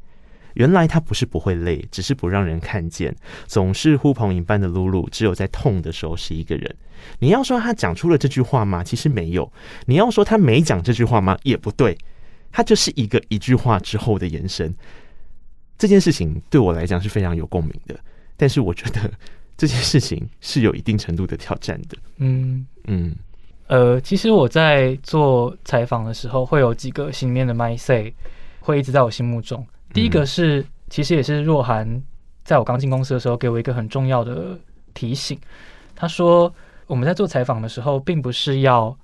[0.55, 3.15] 原来他不是不会累，只是不让人看见。
[3.47, 6.75] 总是呼朋引伴的露露，只有在痛的时候是一个人。
[7.21, 8.83] 你要说他讲出了这句话吗？
[8.83, 9.53] 其实没有。
[9.87, 11.39] 你要说他没讲这句话吗？
[11.45, 11.97] 也不对。
[12.51, 14.75] 他就是一个一句话之后的延伸。
[15.77, 17.97] 这件事情对我来讲是非常有共鸣的，
[18.37, 19.09] 但是我觉得。
[19.59, 21.99] 这件事情是有一定程度的挑战的。
[22.19, 23.13] 嗯嗯，
[23.67, 28.15] 呃，其实我在做采访的时候，会有几个心里面的 my say
[28.61, 29.67] 会一直在我心目中。
[29.93, 32.01] 第一个是，其实也是若涵
[32.45, 34.57] 在我刚进公司的时候给我一个很重要的
[34.95, 35.37] 提醒。
[35.97, 36.55] 他说，
[36.87, 38.97] 我们在做采访的时候，并不是要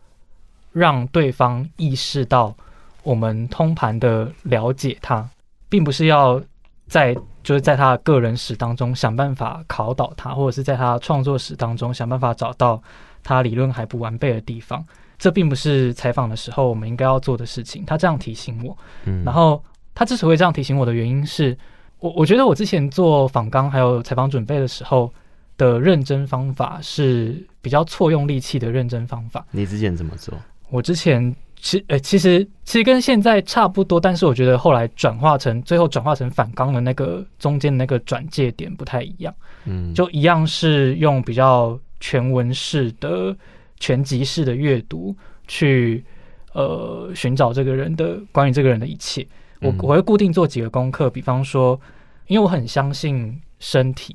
[0.70, 2.54] 让对方意识到
[3.02, 5.28] 我们通盘的了解他，
[5.68, 6.40] 并不是要
[6.86, 7.16] 在。
[7.44, 12.82] 就是在他的个人史当中想办法考倒他，或者是在他创作史当中想办法找到
[13.22, 14.84] 他理论还不完备的地方。
[15.18, 17.84] 这并不是采访的时候我们应该要做的事情。
[17.84, 19.62] 他这样提醒我，嗯，然后
[19.94, 21.56] 他之所以会这样提醒我的原因是，
[22.00, 25.12] 我我觉得我之前做访纲还有采访准备的时候
[25.56, 29.46] 的认真方法是比较错用力气的认真方法。
[29.52, 30.34] 你之前怎么做？
[30.70, 31.34] 我之前。
[31.56, 43.34] 其呃，其实其实跟现在差不多，但是我觉得后来转化成最后转化成反纲的那个中间那个转介点不太一样，嗯，就一样是用比较全文式的
[43.80, 45.16] 全集式的阅读
[45.48, 46.04] 去
[46.52, 49.26] 呃寻找这个人的关于这个人的一切。
[49.60, 51.80] 我我会固定做几个功课，比方说，
[52.26, 54.14] 因为我很相信身体。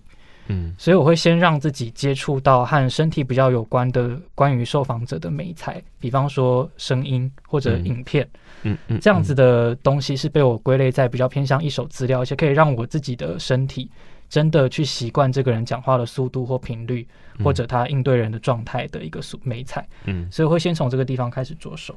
[0.51, 8.27] 嗯，所以我会先让自己接触到和身体比较有关的关于受访者的美材，比方说声音或者影片，
[8.63, 13.91] 嗯嗯，这样子的东西是被我归类在比较偏向一手资料，而且可以让我自己的身体
[14.27, 17.07] 真的去习惯这个人讲话的速度或频率，
[17.43, 21.95] 或者他应对人的状态的一个素媒材，嗯，所以会先从这个地方开始着手，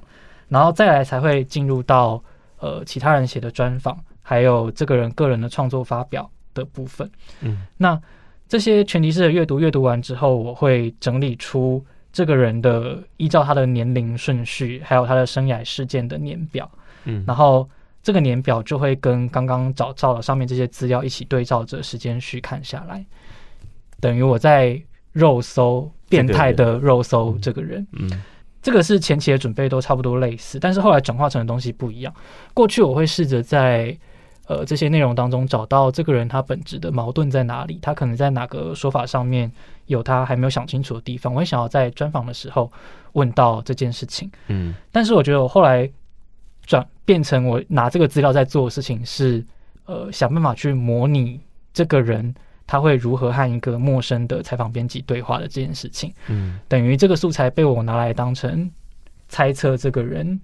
[0.49, 2.23] 然后再来才会进入到
[2.59, 7.11] 呃其他人写的专访，还有这个人个人的创作发表的部分，
[7.41, 7.99] 嗯，那。
[8.53, 16.71] 这些全集式的阅读，阅读完之后，我会整理出这个人的依照他的年龄顺序，还有他的生涯事件的年表。
[17.05, 17.67] 嗯，然后
[18.03, 23.03] 这个年表就会跟刚刚找到了上面这些资料一起对照着时间序看下来，
[24.01, 24.79] 等于我在
[25.13, 27.87] 肉搜变态的肉搜这个人。
[27.93, 28.23] 嗯，
[28.61, 32.15] 这个是前期的准备都差不多类似，但是后来转化成的东西不一样。
[32.53, 33.99] 过去我会试着在。
[34.53, 37.79] 呃，这些内容当中找到这个人他本质的矛盾在哪里？
[37.81, 39.51] 他可能在哪个说法上面
[39.87, 41.33] 有他还没有想清楚的地方？
[41.33, 42.71] 我也想要在专访的时候
[43.13, 44.31] 问到这件事情。
[44.49, 45.91] 嗯，但是我觉得我后来
[46.67, 49.43] 转变成我拿这个资料在做的事情是，
[49.87, 51.41] 呃，想办法去模拟
[51.73, 52.35] 这个人
[52.67, 56.13] 他会如何和一个陌生的采访编辑对话的这件事情。
[56.29, 58.71] 嗯，等于这个素材被我拿来当成
[59.29, 60.39] 猜测这个人。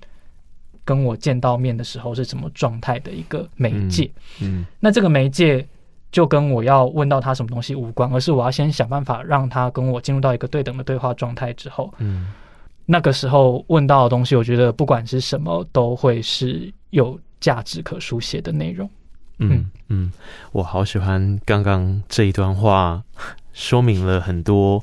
[0.88, 4.10] 跟我见到面的时候是什么状态的一个媒介？
[4.40, 5.68] 嗯，嗯，那这个媒介
[6.10, 12.32] 就跟我要问到他什么东西无关，而是我要先想办法让他跟我进入到一个对等的对话状态之后，嗯，
[12.86, 18.88] 那个时候问到的东西，我觉得不管是什么，都会是有价值可书写的内容。
[19.40, 20.10] 嗯嗯，
[20.52, 23.02] 我好喜欢刚刚这一段话。
[23.58, 24.82] 说明了很多。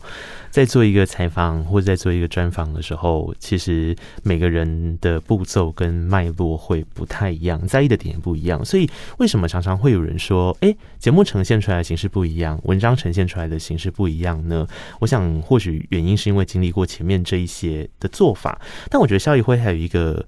[0.52, 8.64] 在做一个采访或者在做一个专访的时候，其实每个人的步骤跟脉络会不太一样，在意的点也不一样。
[8.64, 14.66] 所以为什么常常会有人说，诶，节目呈现出来的形式不一样，文章呈现出来的形式不一样呢？
[15.02, 18.58] 我想或许原因是因为经历过前面这一些的做法。
[18.90, 20.26] 但我觉得萧逸辉还有一个，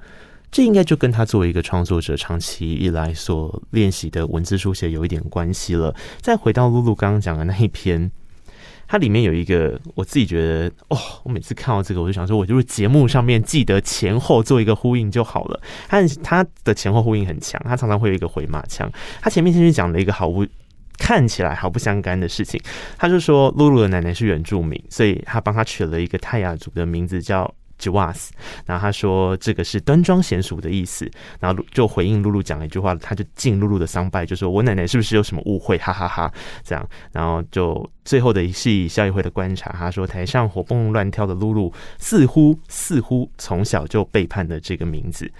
[0.52, 5.95] 这应该就跟他作为一个创作者长期以来所练习的文字书写有一点关系了。
[6.20, 8.12] 再回到露露刚刚讲的那一篇。
[8.88, 15.60] 它里面有一个，我自己觉得哦，我每次看到这个，我就想说，我就是节目上面记得前后做一个呼应就好了。
[15.88, 18.90] 它它的前后呼应很强，它常常会有一个回马枪。
[19.22, 20.46] 他前面先去讲了一个毫无
[20.98, 22.62] 看起来毫不相干的事情，
[22.98, 27.54] 他就说露露的奶奶是原住民，所以他帮他取了一个泰雅族的名字叫。
[27.78, 28.32] 吉瓦斯，
[28.65, 31.09] 然后他说这个是端庄娴熟的意思，
[31.39, 36.32] 然后就回应露露讲了一句话，他就敬露露的丧拜，就说我奶奶是不是有什么误会，哈哈哈，
[36.63, 45.32] 这样，然后就最后的是以萧怡辉的观察，他说台上活蹦乱跳的露露似乎似乎从小就背叛了这个名字，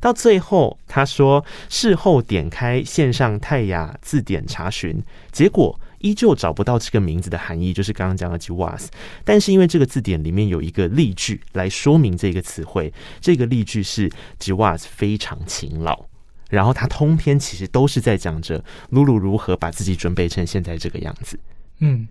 [0.00, 5.78] 到最后他说事后点开线上泰雅字典查询，结果。
[5.98, 8.86] 依旧找不到这个名字的含义，就是刚刚讲的 Jiwas
[9.24, 16.06] 但是因为这个字典里面有一个例句来说明这个词汇，这个例句是 Jiwas 非常勤劳，
[16.50, 21.38] 然后他通篇其实都是在讲着露露如何把自己准备成现在这个样子。
[21.80, 22.06] 嗯，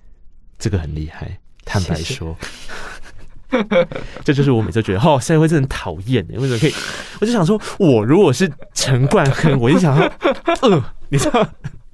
[0.57, 2.35] 这个很厉害，坦白说，
[3.49, 3.87] 谢谢
[4.23, 6.73] 这就是我每次觉得哦，萧怡辉真的很讨厌，为什么可以？
[7.21, 10.11] 我就想说，我如果是陈冠亨，我就想说，
[10.61, 11.47] 呃，你知道。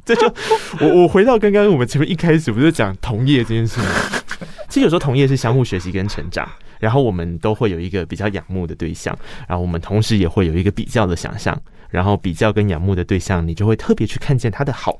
[0.04, 0.34] 这就
[0.80, 3.88] 我我回到刚刚我们前面一开始不是讲同业这件事吗？
[4.68, 6.48] 其实有时候同业是相互学习跟成长，
[6.80, 9.16] 然后我们都会有一个比较仰慕的对象，
[9.48, 15.00] 然后我们同时也会有一个比较的想象，然后比较跟仰慕的对象，你就会特别去看见他的好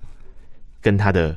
[0.82, 1.36] 跟他的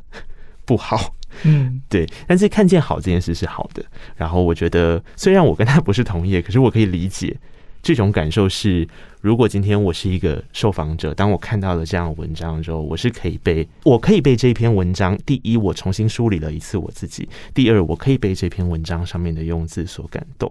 [0.65, 2.07] 不好，嗯，对。
[2.27, 3.85] 但是看见好这件事是好的，
[4.17, 7.37] 然后我觉得虽然我跟他不是同业，可是我可以理解。
[7.85, 8.89] 这种感受是，
[9.21, 20.51] 如果今天我是一个受访者，当我看到了这样的文章之后，我是可以被，我可以被这篇文章，第一，我重新梳理了一次我自己；第二，我可以被这篇文章上面的用字所感动。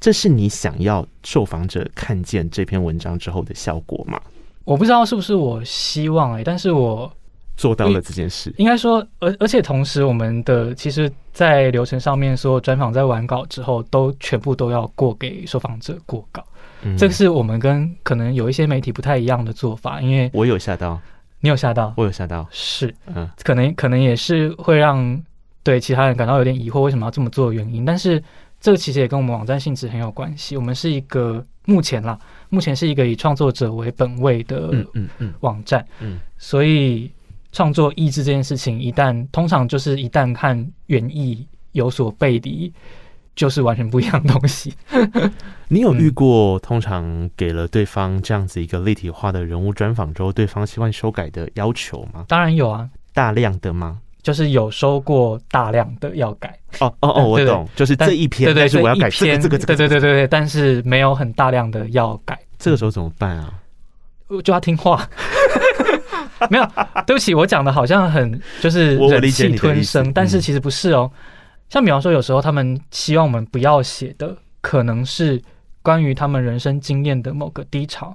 [0.00, 4.20] 这是你想要受访者看见这篇文章之后的效果吗？
[4.64, 7.08] 我不知道是不是我希望哎、欸，但是我
[7.56, 8.52] 做到了这件事。
[8.58, 16.44] 应该说，而而且同时，我们的其实，在流程上面，所有专访在完稿之后，都全部都要过给受访者过稿。
[16.96, 21.00] 这个是我们跟可能有一些媒体不太一样的做法，因为我有吓到，
[21.40, 25.20] 你有吓到，我有吓到，是，嗯，可能可能也是会让
[25.62, 27.84] 对其他人感到有点疑惑，为什么要这么做的原因。
[27.84, 28.22] 但是
[28.60, 30.56] 这个其实也跟我们网站性质很有关系。
[30.56, 32.18] 我们是一个目前啦，
[32.50, 37.10] 目前是一个以创作者为本位的嗯嗯网站，嗯，所以
[37.52, 42.72] 创作意志这件事情，一旦通常就是一旦和原意有所背离。
[43.36, 44.72] 就是完全不一样的东西。
[45.68, 52.24] 你有遇过通常给了对方这样子一个立体化的人物专访之后，对方希望修改的要求吗？
[52.28, 53.98] 当然有啊，大量的吗？
[54.22, 56.58] 就是有收过大量的要改。
[56.80, 62.38] 哦哦哦， 我懂，就是这一篇，但是我要改这个这个这个，对对对对对，但是没有很大量的要改。
[62.58, 63.54] 这个时候怎么办啊？
[64.42, 65.08] 就要听话。
[66.50, 66.68] 没有，
[67.06, 71.10] 对不起，我讲的好像很就是忍气吞声，但是其实不是哦。
[71.68, 75.40] 像比方说，有时候他们希望我们不要写的，可能是
[75.86, 78.12] 关于他们人生经验的某个低潮。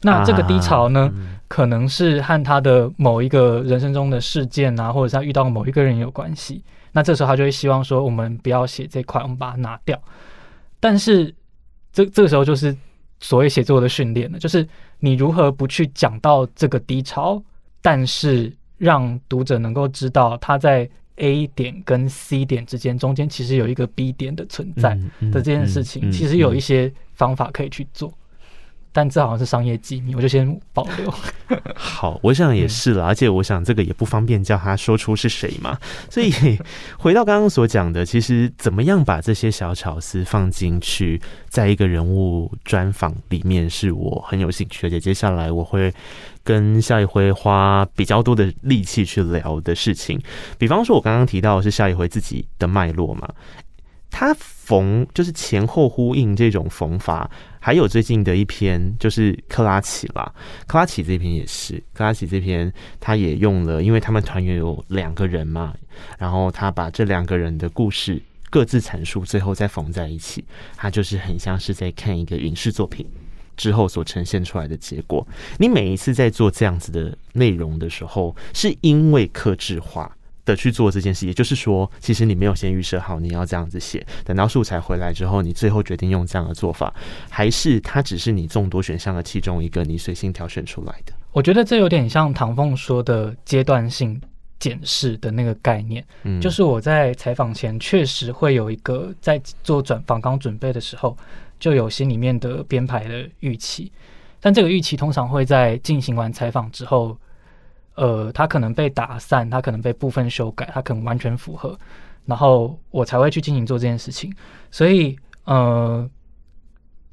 [0.00, 1.12] 那这个低潮呢，
[1.48, 6.64] 可能是和他的某一个人生中的事件啊，或者是他遇到某一个人有关系。
[6.92, 10.00] 那这时候他就会希望说，我们不要写这块，我们把它拿掉。
[10.80, 11.34] 但是
[11.92, 12.74] 这这个时候就是
[13.20, 14.66] 所谓写作的训练了，就是
[14.98, 17.42] 你如何不去讲到这个低潮，
[17.82, 20.88] 但是让读者能够知道他在。
[21.18, 24.98] A 点跟 C 点之间，中间其实有一个 B 点的存在
[25.32, 28.12] 的这件事情，其实有一些方法可以去做，
[28.92, 31.12] 但这好像是商业机密，我就先保留。
[31.74, 35.78] 好，我想也是了，而且我想这个也不方便叫他说出是谁嘛，
[36.10, 36.32] 所以
[36.98, 45.92] 回到刚刚所讲的，其实怎么样把这些小巧思放进去，在一个人物专访里面，是我很有兴趣，而且接下来我会。
[46.44, 50.18] 跟萧怡辉花比较多的力气去聊的事情，
[50.56, 53.28] 比方说，我刚刚提到的是萧怡辉自己的脉络嘛，
[54.10, 57.30] 他缝就是前后呼应这种缝法，
[57.60, 60.32] 还有最近的一篇就是克拉奇啦，
[60.66, 65.74] 克拉奇这篇也是，克拉奇这篇他也用了，因为他们团员有两个人嘛，
[66.18, 70.44] 然后他把这两个人的故事各自阐述，最后再缝在一起，
[70.76, 73.06] 他就是很像是在看一个影视作品。
[73.56, 75.26] 之后所呈现出来的结果，
[75.58, 80.16] 你每一次在做这样子的内容的时候，是因为克制化
[80.48, 86.92] 的去做这件事，也就是说，其实你没有先预设好你要这样子写，等到素材回来之后，你最后决定用这样的做法，
[87.28, 91.12] 还是它只是你众多选项的其中一个，你随心挑选出来的？
[91.32, 94.18] 我觉得这有点像唐凤说的阶段性
[94.58, 101.16] 检视的那个概念，嗯，就是我在采访前确实会有一个在做转访刚准备的时候，
[101.60, 103.92] 就有心里面的编排的预期，
[104.40, 107.16] 但这个预期通常会在进行完采访之后。
[107.98, 111.76] 呃，它可能被打散，它可能被部分修改，它可能完全符合，
[112.26, 114.32] 然后我才会去进行做这件事情。
[114.70, 116.08] 所以，呃，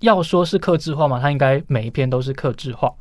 [0.01, 2.93] 要说是克制化嘛，它应该每一篇都是克制化。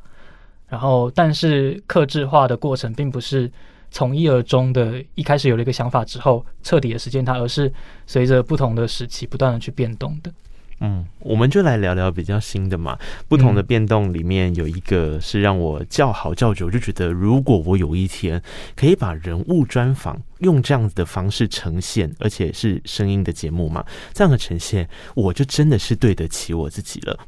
[0.66, 3.52] 然后，但是克制化的过程并不是
[3.90, 7.70] 从一而终的，一开始有了一个想法之后彻底的实践它，而是
[8.06, 10.32] 随着不同的时期不断的去变动的。
[10.80, 12.98] 嗯，我们就来聊聊比较新的嘛。
[13.28, 18.42] 不同的变动里面有一个是让我叫好叫久，就觉得如果我有一天
[18.76, 27.18] 可以把人物专访用这样子的方式呈现，而且是声音的节目嘛，这样的呈现，我就真的是对得起我自己了。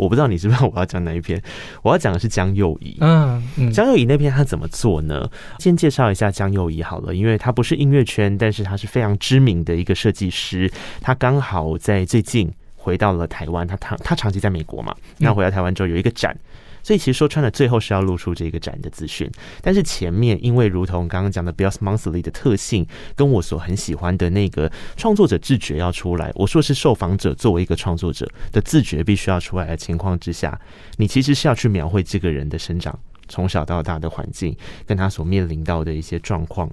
[0.00, 1.40] 我不知道你知不知道我要讲哪一篇？
[1.82, 2.96] 我要讲的是江右宜。
[3.00, 5.28] 嗯，江右仪那篇他怎么做呢？
[5.58, 10.72] 先介绍一下江右仪好了，因为他不是音乐圈，但是他是非常知名的一个设计师。
[11.02, 12.50] 他刚好在最近
[12.82, 16.34] 回到了台湾，他长他长期在美国嘛，那回到台湾之后有一个展。
[16.82, 19.30] 所以其实说穿了，最后是要露出这个展的资讯。
[19.60, 30.58] 但是前面因为如同刚刚讲的 BEYOS Monthly 的特性，跟我所很喜欢的那个创作者自觉要出来，我说是受访者作为一个创作者的自觉必须要出来的情况之下，
[30.96, 34.56] 你其实是要去描绘这个人的生长，从小到大的环境，
[34.86, 36.70] 跟他所面临到的一些状况，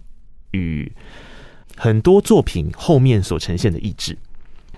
[0.52, 0.90] 与
[1.76, 4.18] 很多作品后面所呈现的意志。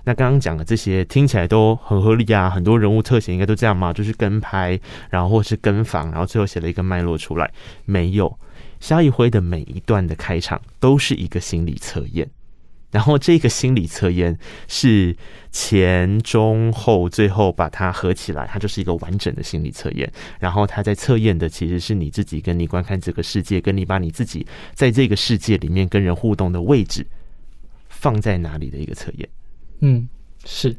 [0.10, 4.80] 那刚刚讲的这些听起来都很合理啊，很多人物特写应该都这样嘛，就是跟拍，
[5.12, 7.51] 然后或是跟访，然后最后写了一个脉络出来。
[7.86, 8.39] 没有，
[8.80, 12.28] 萧一辉的每一段的开场都是一个心理测验，
[12.89, 14.36] 然后这个心理测验
[14.68, 15.16] 是
[15.51, 20.12] 前中后最后把它合起来，它就是一个完整的心理测验。
[20.39, 24.43] 然后他在测验的其实是你自己跟你观看这个世界，跟你把你自己
[24.74, 27.05] 在这个世界里面跟人互动的位置
[27.89, 29.30] 放在哪里的一个测验。
[29.82, 30.07] 嗯，
[30.45, 30.75] 是，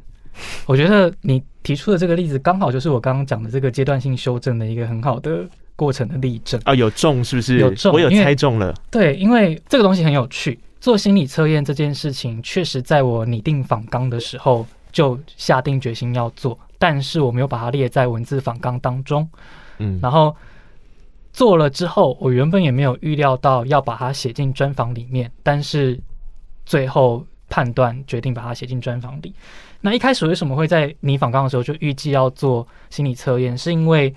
[0.66, 5.46] 我觉得你提出的这个例子刚好就是我刚刚讲的这个阶段性修正的一个很好的
[5.76, 7.58] 过程的例证啊，有中是不是？
[7.58, 8.74] 有中，我有猜中了。
[8.90, 19.28] 对，因为这个东西很有趣，做心理测验这件事情，确实在我拟定访纲的时候就下定决心要做，但是我没有把它列在文字访纲当中。
[19.78, 20.36] 嗯，然后
[21.32, 25.98] 做了之后，我原本也没有预料到要把它写进专访里面，但是
[26.64, 27.24] 最后。
[27.50, 29.34] 判断决定把它写进专访里。
[29.82, 33.56] 那一开始为什么会在你访刚的时候就预计要做心理测验？
[33.58, 34.14] 是因为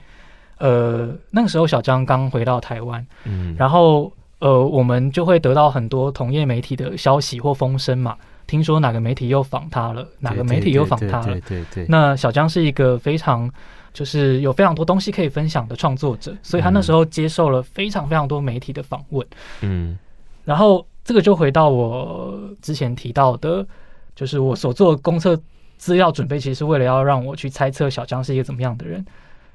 [0.58, 8.16] 呃那个时候小张刚回到台湾，嗯，然后呃我们就会得到很多同业媒体的消息或风声嘛。
[8.46, 11.26] 听说哪个媒体又访他了，哪个媒体又访他了。
[11.26, 11.86] 对对对。
[11.88, 13.50] 那小江是一个非常
[13.94, 19.26] 就是有非常多东西可以分享的创作者，所以他那时候接受了非常非常多媒体的访问。
[19.62, 19.98] 嗯，
[20.46, 20.86] 然后。
[21.04, 23.66] 这个就回到我之前提到的，
[24.16, 25.38] 就是我所做公测
[25.78, 29.06] 资料准备，其实是为了要让我去猜测小江是一个怎么样的人。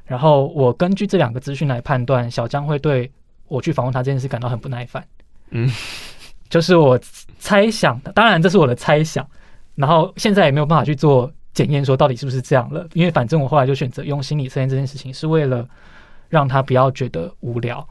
[0.04, 3.10] 然后我根据这两个资讯来判断，小江会对
[3.46, 5.06] 我去访问他这件事感到很不耐烦。
[5.50, 5.70] 嗯，
[6.50, 6.98] 就是我
[7.38, 9.26] 猜想的，当然这是我的猜想。
[9.74, 12.86] 然后现在也没有办法去做检验，说到底是不是这样了。
[12.94, 15.66] 因为反正我后来就选择用心理测验这件事情，是为了
[16.28, 17.86] 让他不要觉得无聊。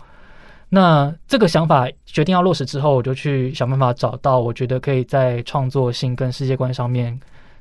[0.69, 7.17] 那这个想法决定要落实之后，我就去想办法找到我觉得可以在创作性跟世界观上面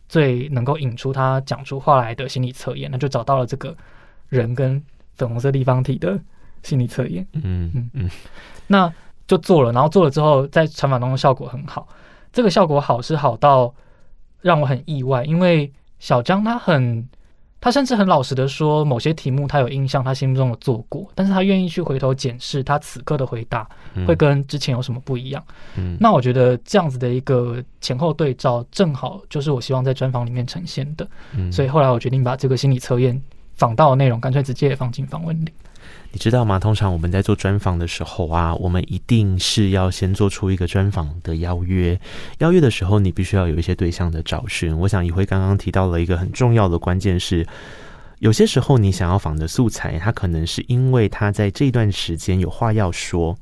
[0.08, 3.76] 最能够引出他讲出话来的心理测验，那就找到了这个
[4.28, 4.82] 人跟
[5.14, 6.18] 粉红色立方体的
[6.62, 7.24] 心理测验。
[7.34, 8.10] 嗯嗯嗯，
[8.66, 8.92] 那
[9.28, 11.86] 就做了，然后做了之后，在采访当中效果很好。
[12.32, 13.72] 这个效果好是好到
[14.40, 17.08] 让我很意外，因为小江他很。
[17.66, 23.68] 他甚至很老实的说，某些题目他有印象，他心目中有做过，但是他愿意去回头检视他此刻的回答，
[24.06, 25.44] 会跟之前有什么不一样。
[25.74, 31.04] 嗯，那我觉得这样子的一个前后对照，正好就是我希望在专访里面呈现的。
[31.36, 33.20] 嗯，所以后来我决定把这个心理测验
[33.56, 35.52] 访到的内容，干脆直接也放进访问里。
[36.16, 36.58] 你知道吗？
[36.58, 42.00] 通常我们在做专访的时候啊，我们一定是要先做出一个专访的邀约。
[42.38, 44.74] 邀约的时候，你必须要有一些对象的找寻。
[44.78, 47.46] 我想，一辉刚刚提到了一个很重要的关键是，
[48.20, 53.36] 有些时候你想要访的素材，他可能是因为他在这段时间有话要说，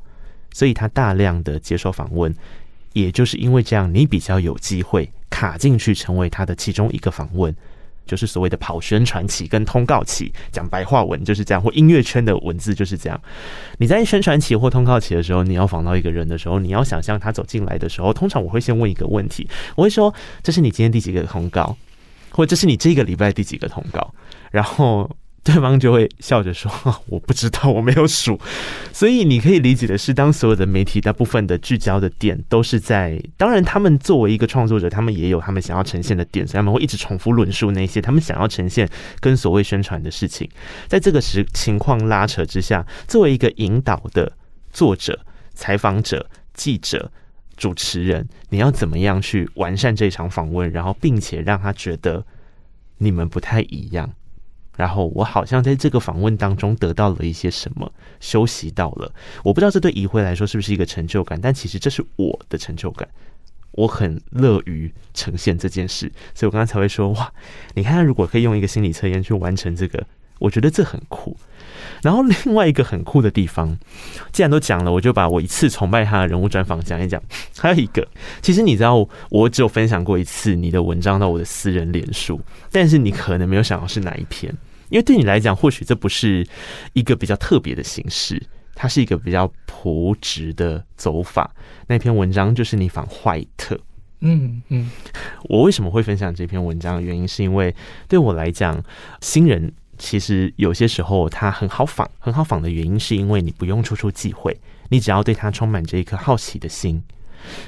[0.53, 2.35] 所以他大量的接受访问。
[2.93, 7.55] 也就是因为这样，你比较有机会卡进去，成为他的其中一个访问。
[8.07, 13.21] 就是所谓的跑宣传期跟通告期，讲白话文就是这样，或音乐圈的文字就是这样。
[13.79, 21.77] 你在宣传期或通告期的时候，你要访到一个人的时候，你要想象他走进来的时候，通常我会先问一个问题，我会说：“这是你今天第几个通告？”
[22.31, 24.15] 或者这是你这个礼拜第几个通告？
[24.51, 25.11] 然后。
[25.45, 26.72] 对方就会笑着说
[27.07, 28.40] ：“我不知道，我没有数。”
[28.92, 38.88] 所以你可以理解的是，当所有的媒体大部分的聚焦的点都是在，当然他们作为一个创作者，他们也有他们想要呈现的点，所以他们会一直重复论述那些他们想要呈现
[39.20, 40.49] 跟所谓宣传的事情。
[40.88, 44.32] 在这个时情况拉扯之下，作为一个引导的
[44.72, 45.20] 作者、
[45.53, 47.12] 采访者、记者、
[47.55, 52.24] 主持人，你要怎么样去完善这场访问，然后并且让他觉得
[52.97, 54.11] 你们不太一样。
[54.77, 59.12] 然后我好像在这个访问当中得到了一些什么，休息到了。
[59.43, 63.09] 我不知道这对怡辉来说是不是一个成就感，但其实这是我的成就感。
[63.72, 67.33] 我很乐于呈现这件事，所以我刚才才会说哇，
[67.75, 70.07] 你看如果可以用一个心理测验去完成这个，
[70.39, 71.37] 我觉得这很酷。
[72.05, 73.75] 然后另外一个很酷的地方，
[74.31, 77.21] 既然都讲了，我就把我一次崇拜他的人物专访讲一讲。
[77.57, 78.07] 还有一个，
[78.43, 82.39] 其实你知道，我只有分享过一次你的文章到我的私人脸书，
[82.71, 84.55] 但是你可能没有想到是哪一篇，
[84.91, 86.47] 因为对你来讲，或许这不是
[86.93, 88.41] 一个比较特别的形式，
[88.75, 91.51] 它是一个比较朴实的走法。
[91.87, 93.81] 那篇文章就是你访坏特。
[94.21, 94.91] 嗯嗯，
[95.45, 97.75] 我为什么会分享这篇文章的原因，是因为
[98.07, 98.85] 对我来讲，
[99.23, 99.73] 新人。
[99.99, 104.57] 其实有些时候他很好访，很好访的原因是因为你不用处处忌讳，
[104.88, 107.03] 你只要对他充满着一颗好奇的心。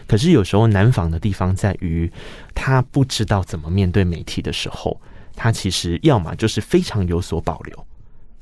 [0.06, 2.10] 可是有时候难访的地方在于，
[2.54, 4.98] 他不知道怎么面对媒体的时候，
[5.34, 7.86] 他其实要么就是非常有所保留，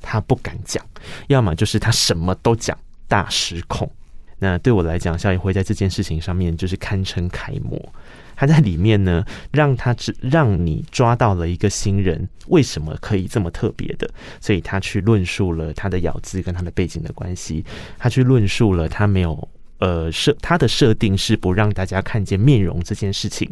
[0.01, 0.81] 他不敢讲；
[1.27, 2.77] 要么就是他什么都讲，
[3.07, 3.91] 大失控。
[4.39, 7.93] 那对我来讲，萧怡辉在这件事情上面就是堪称楷模。
[8.35, 14.09] 他在里面呢，让他只让你抓到了一个新人为什么可以这么特别的，
[14.39, 17.63] 所以他去论述了他的咬字跟他的背景的关系，
[17.97, 19.47] 他去论述了他没有
[19.79, 23.49] 呃设他的设定是不让大家看见面容这件事情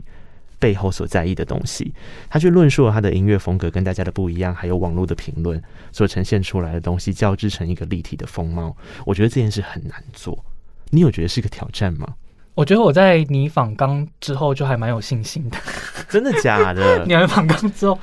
[0.59, 1.93] 背后所在意的东西，
[2.29, 5.61] 他去论述了他的音乐风格跟大家的不一样，还有网络的评论
[5.91, 8.75] 所呈现出来的东西交织成一个立体的风貌，
[9.05, 10.45] 我觉得这件事很难做，
[10.91, 12.15] 你有觉得是个挑战吗？
[12.55, 15.57] 我觉得我在你访刚之后就还蛮有信心的，
[16.07, 17.03] 真的假的？
[17.05, 17.97] 你来访刚之后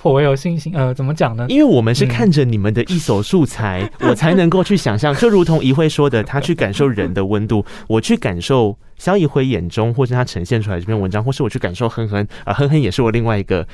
[0.00, 0.72] 颇为有信心。
[0.76, 1.44] 呃，怎么讲呢？
[1.48, 13.66] 因为我们是看着你们的一手素材，嗯、 我才能够去想象，就如同一辉说的，他去感受人的温度，我去感受肖一辉眼中，或是他呈现出来这篇文章，或是我去感受哼哼啊，哼哼也是我另外一个，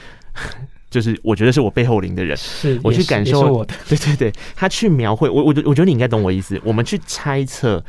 [0.89, 7.85] 就是我觉得是我背后灵的人，是我去感受我的，对对对，他去描绘我，我觉我觉得你应该懂我意思，我们去猜测。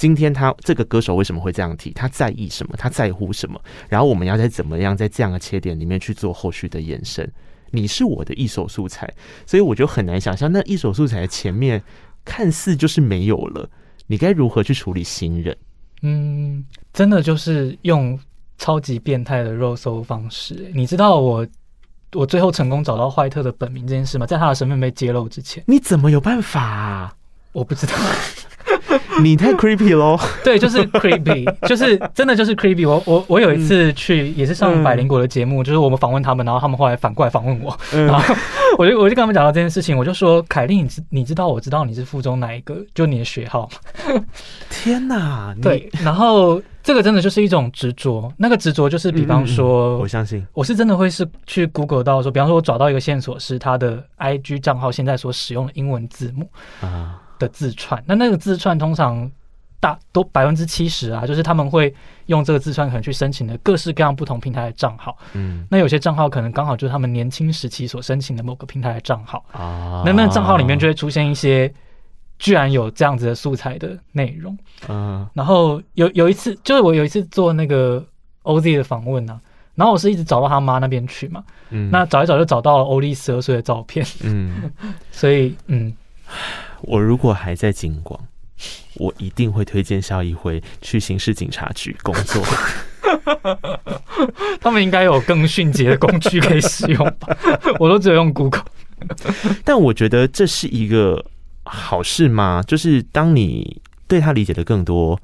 [0.00, 1.90] 今天他这个歌手为什么会这样提？
[1.90, 2.74] 他在意什么？
[2.78, 3.60] 他在乎什么？
[3.86, 7.30] 然后我们要在怎么样在这样的切点里面去做后续的延伸？
[7.70, 9.12] 你是我的一手素材，
[9.44, 11.82] 所以我就很难想象那一手素材前面
[12.24, 13.68] 看似就是没有了，
[14.06, 15.54] 你该如何去处理新人？
[16.00, 18.18] 嗯，真的就是用
[18.56, 20.72] 超级变态的肉搜方式。
[20.74, 21.46] 你知道我
[22.14, 24.24] 我最后成功找到坏特的本名这件事吗？
[24.24, 27.14] 在他的身份被揭露之前，你怎么有办法啊？
[27.52, 27.92] 我不知道。
[29.22, 30.18] 你太 creepy 喽！
[30.44, 32.90] 对，就是 creepy，就是真的就是 creepy 我。
[32.90, 38.34] 我我我有一次去也是上百灵果的节目，嗯、就是我们访问他们，然后他们后来反过来访问我，嗯、 然后
[38.78, 43.68] 我就我就跟他们讲到这件事情，我就说凯莉，你知你知道我知道你是附中哪一个，就你的学号。
[44.68, 45.54] 天哪！
[45.62, 56.48] 对，然后这个真的就是一种执着，那个执着就是比方说，嗯嗯我相信我是真的会是去 Google 到说，比方说我找到一个线索是他的 IG 账号现在所使用的英文字母
[56.80, 57.20] 啊。
[57.40, 59.28] 的自串，那那个自串通常
[59.80, 61.92] 大都百分之七十啊，就是他们会
[62.26, 65.16] 用这个自串可能去申请的各式各样不同平台的账号。
[65.32, 70.02] 嗯，那有些账号可能刚好就是他们年轻时期所申请的某个平台的账号啊。
[70.04, 71.72] 那那账号里面就会出现一些
[72.38, 74.56] 居然有这样子的素材的内容。
[74.86, 78.04] 嗯，然后有有一次，就是我有一次做那个
[78.42, 79.40] OZ 的访问啊，
[79.74, 81.42] 然后我是一直找到他妈那边去嘛。
[81.70, 84.04] 嗯，那找一找就找到了欧丽十二岁的照片。
[84.24, 84.70] 嗯，
[85.10, 85.90] 所以嗯。
[86.82, 88.20] 我如果还在警广，
[88.94, 92.44] 我一定会推荐肖一辉去刑事警察局工作。
[94.60, 97.36] 他们应该有更迅捷的工具可以使用吧？
[97.80, 98.64] 我都只有用 Google。
[99.64, 101.24] 但我觉得这是一个
[101.64, 102.62] 好事吗？
[102.66, 105.18] 就是当你对他理解的更多，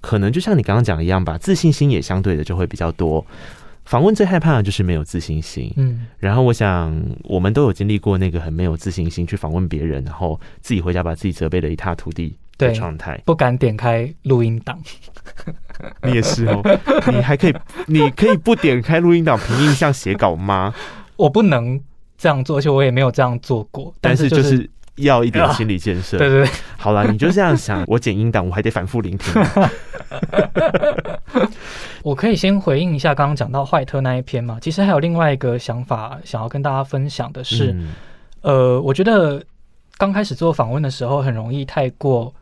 [0.00, 3.24] 可能就像你刚刚讲的一样吧，自信心也相对的就会比较多。
[3.90, 14.80] 访问最害怕的就是没有自信心，嗯，然后我想我们都有经历过那个很没有自信心去访问别人，然后自己回家把自己责备的一塌涂地的状态，不敢点开录音档。
[16.04, 16.62] 你也是哦，
[17.10, 17.54] 你还可以，
[17.88, 20.72] 你可以不点开录音档凭印象写稿吗？
[21.16, 21.80] 我不能
[22.16, 23.92] 这样做，而且我也没有这样做过。
[24.00, 24.70] 但是就是
[25.00, 26.16] 要一点心理建设。
[26.18, 29.42] 对对对，好了，你就这样想，我剪音档，我还得反复聆听。
[32.02, 34.58] 我可以先回应一下刚刚讲到坏特那一篇嘛。
[34.60, 37.94] 其实还有另外一个想法想要跟大家分享的是，嗯、
[38.42, 39.42] 呃，我觉得
[39.98, 42.32] 刚开始做访问的时候，很容易太过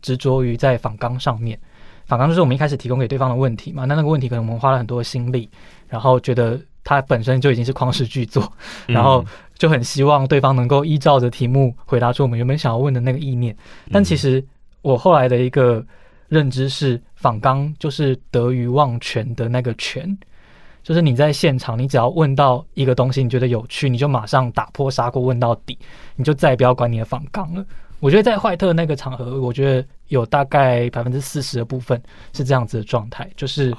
[0.00, 1.58] 执着于在访纲上面。
[2.06, 5.50] 访纲就是我们一开始提供给对方的问题嘛，那那个问题可能我们花了很多心力，
[5.88, 8.50] 然后觉得它本身就已经是旷世巨作，
[8.86, 9.24] 然后
[9.58, 13.54] 就很希望对方能够依照着题目回答出我们原本想要问的那个意念。
[13.90, 14.42] 但其实
[14.82, 15.84] 我后来的一个
[16.28, 20.16] 认知是，仿纲就是得鱼忘全的那个全，
[20.84, 25.76] 就是你在现场，你只要问到一个东西，你觉得有趣，你就马上打破砂锅问到底，
[26.14, 27.66] 你就再也不要管你的仿纲了。
[27.98, 32.00] 我觉得在坏特那个场合，我觉得有大概百分之四十的部分
[32.32, 33.72] 是这样子的状态，就是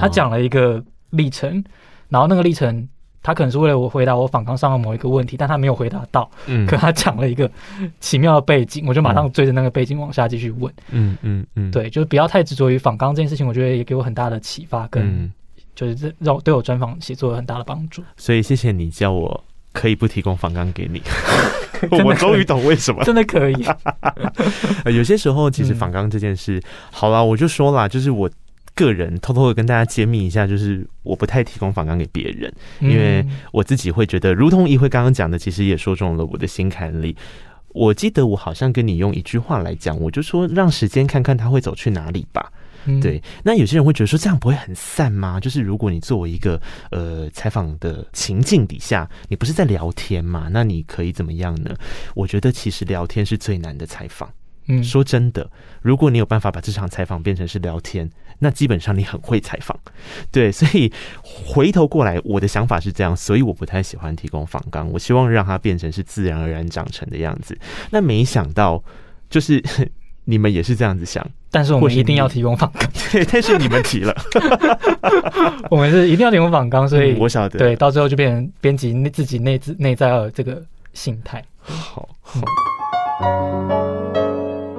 [0.00, 1.62] 他讲了一个历程，
[2.08, 2.88] 然后那个历程
[3.22, 7.50] 他可能是为了我回答我访纲上的某一个问题，但他没有回答到，嗯，可他讲了一个
[8.00, 15.32] 奇妙的背景，我就马上追着那个背景往下继续问，嗯嗯嗯，对，就是不要太执着于访纲这件事情，我觉得也给我很大的启发，跟
[15.74, 18.02] 就是这让对我专访写作有很大的帮助。
[18.16, 21.02] 所以谢谢你叫我可以不提供访纲给你。
[22.04, 23.66] 我终于懂为什么，真的可以。
[24.94, 28.30] 有些时候，其实访纲这件事，嗯、好了，我就说啦，就是我
[28.74, 37.16] 个人偷偷的跟大家揭秘一下，就是我不太提供访纲给别人，因为我自己会觉得，如同一辉刚刚讲的，其实也说中了我的心坎里。
[37.68, 42.52] 我记得我好像跟你用一句话来讲，我就说，让时间看看他会走去哪里吧。
[43.00, 45.40] 对，那有些人会觉得说，这样不会很散吗？
[45.40, 46.60] 就是如果你作为一个
[46.90, 50.48] 呃采访的情境底下，你不是在聊天嘛？
[50.52, 51.74] 那你可以怎么样呢？
[52.14, 54.30] 我觉得其实聊天是最难的采访。
[54.66, 55.50] 嗯，说真的，
[55.82, 58.08] 如果你有办法把这场采访变成是聊天，
[58.38, 59.78] 那基本上你很会采访。
[60.30, 60.92] 对，所以
[61.22, 67.58] 回头过来，我的想法是这样，所以我不太喜欢提供访纲，我希望让它变成是自然而然长成的样子。
[67.90, 68.82] 那没想到
[69.30, 69.62] 就是。
[70.26, 72.90] 你们也是这样子想，但是我们一定要提供访纲。
[73.12, 74.16] 对，但是你们提了，
[75.70, 81.44] 我们是一定要提供访纲，所以我晓得，对，到最后就变成编辑内自己内自内在的这个心态。
[81.60, 82.40] 好，好，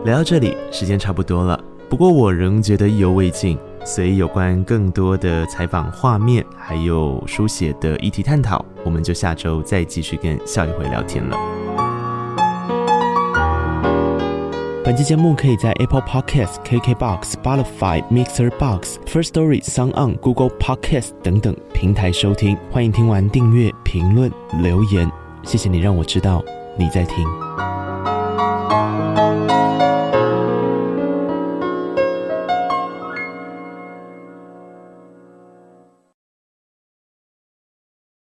[0.05, 11.35] 聊到这里，时间差不多了，不过我仍觉得意犹未尽，所以有关更多的采访画面还有书写的议题探讨，我们就下周再继续跟笑一回聊天了。
[14.83, 22.55] 本期节目可以在 Apple Podcasts、KKBox、Spotify、Mixer Box、First Story、Sound On、Google Podcasts 等等平台收听。
[22.69, 24.31] 欢迎听完订阅、评论、
[24.61, 26.43] 留言，谢谢你让我知道
[26.77, 27.25] 你在听。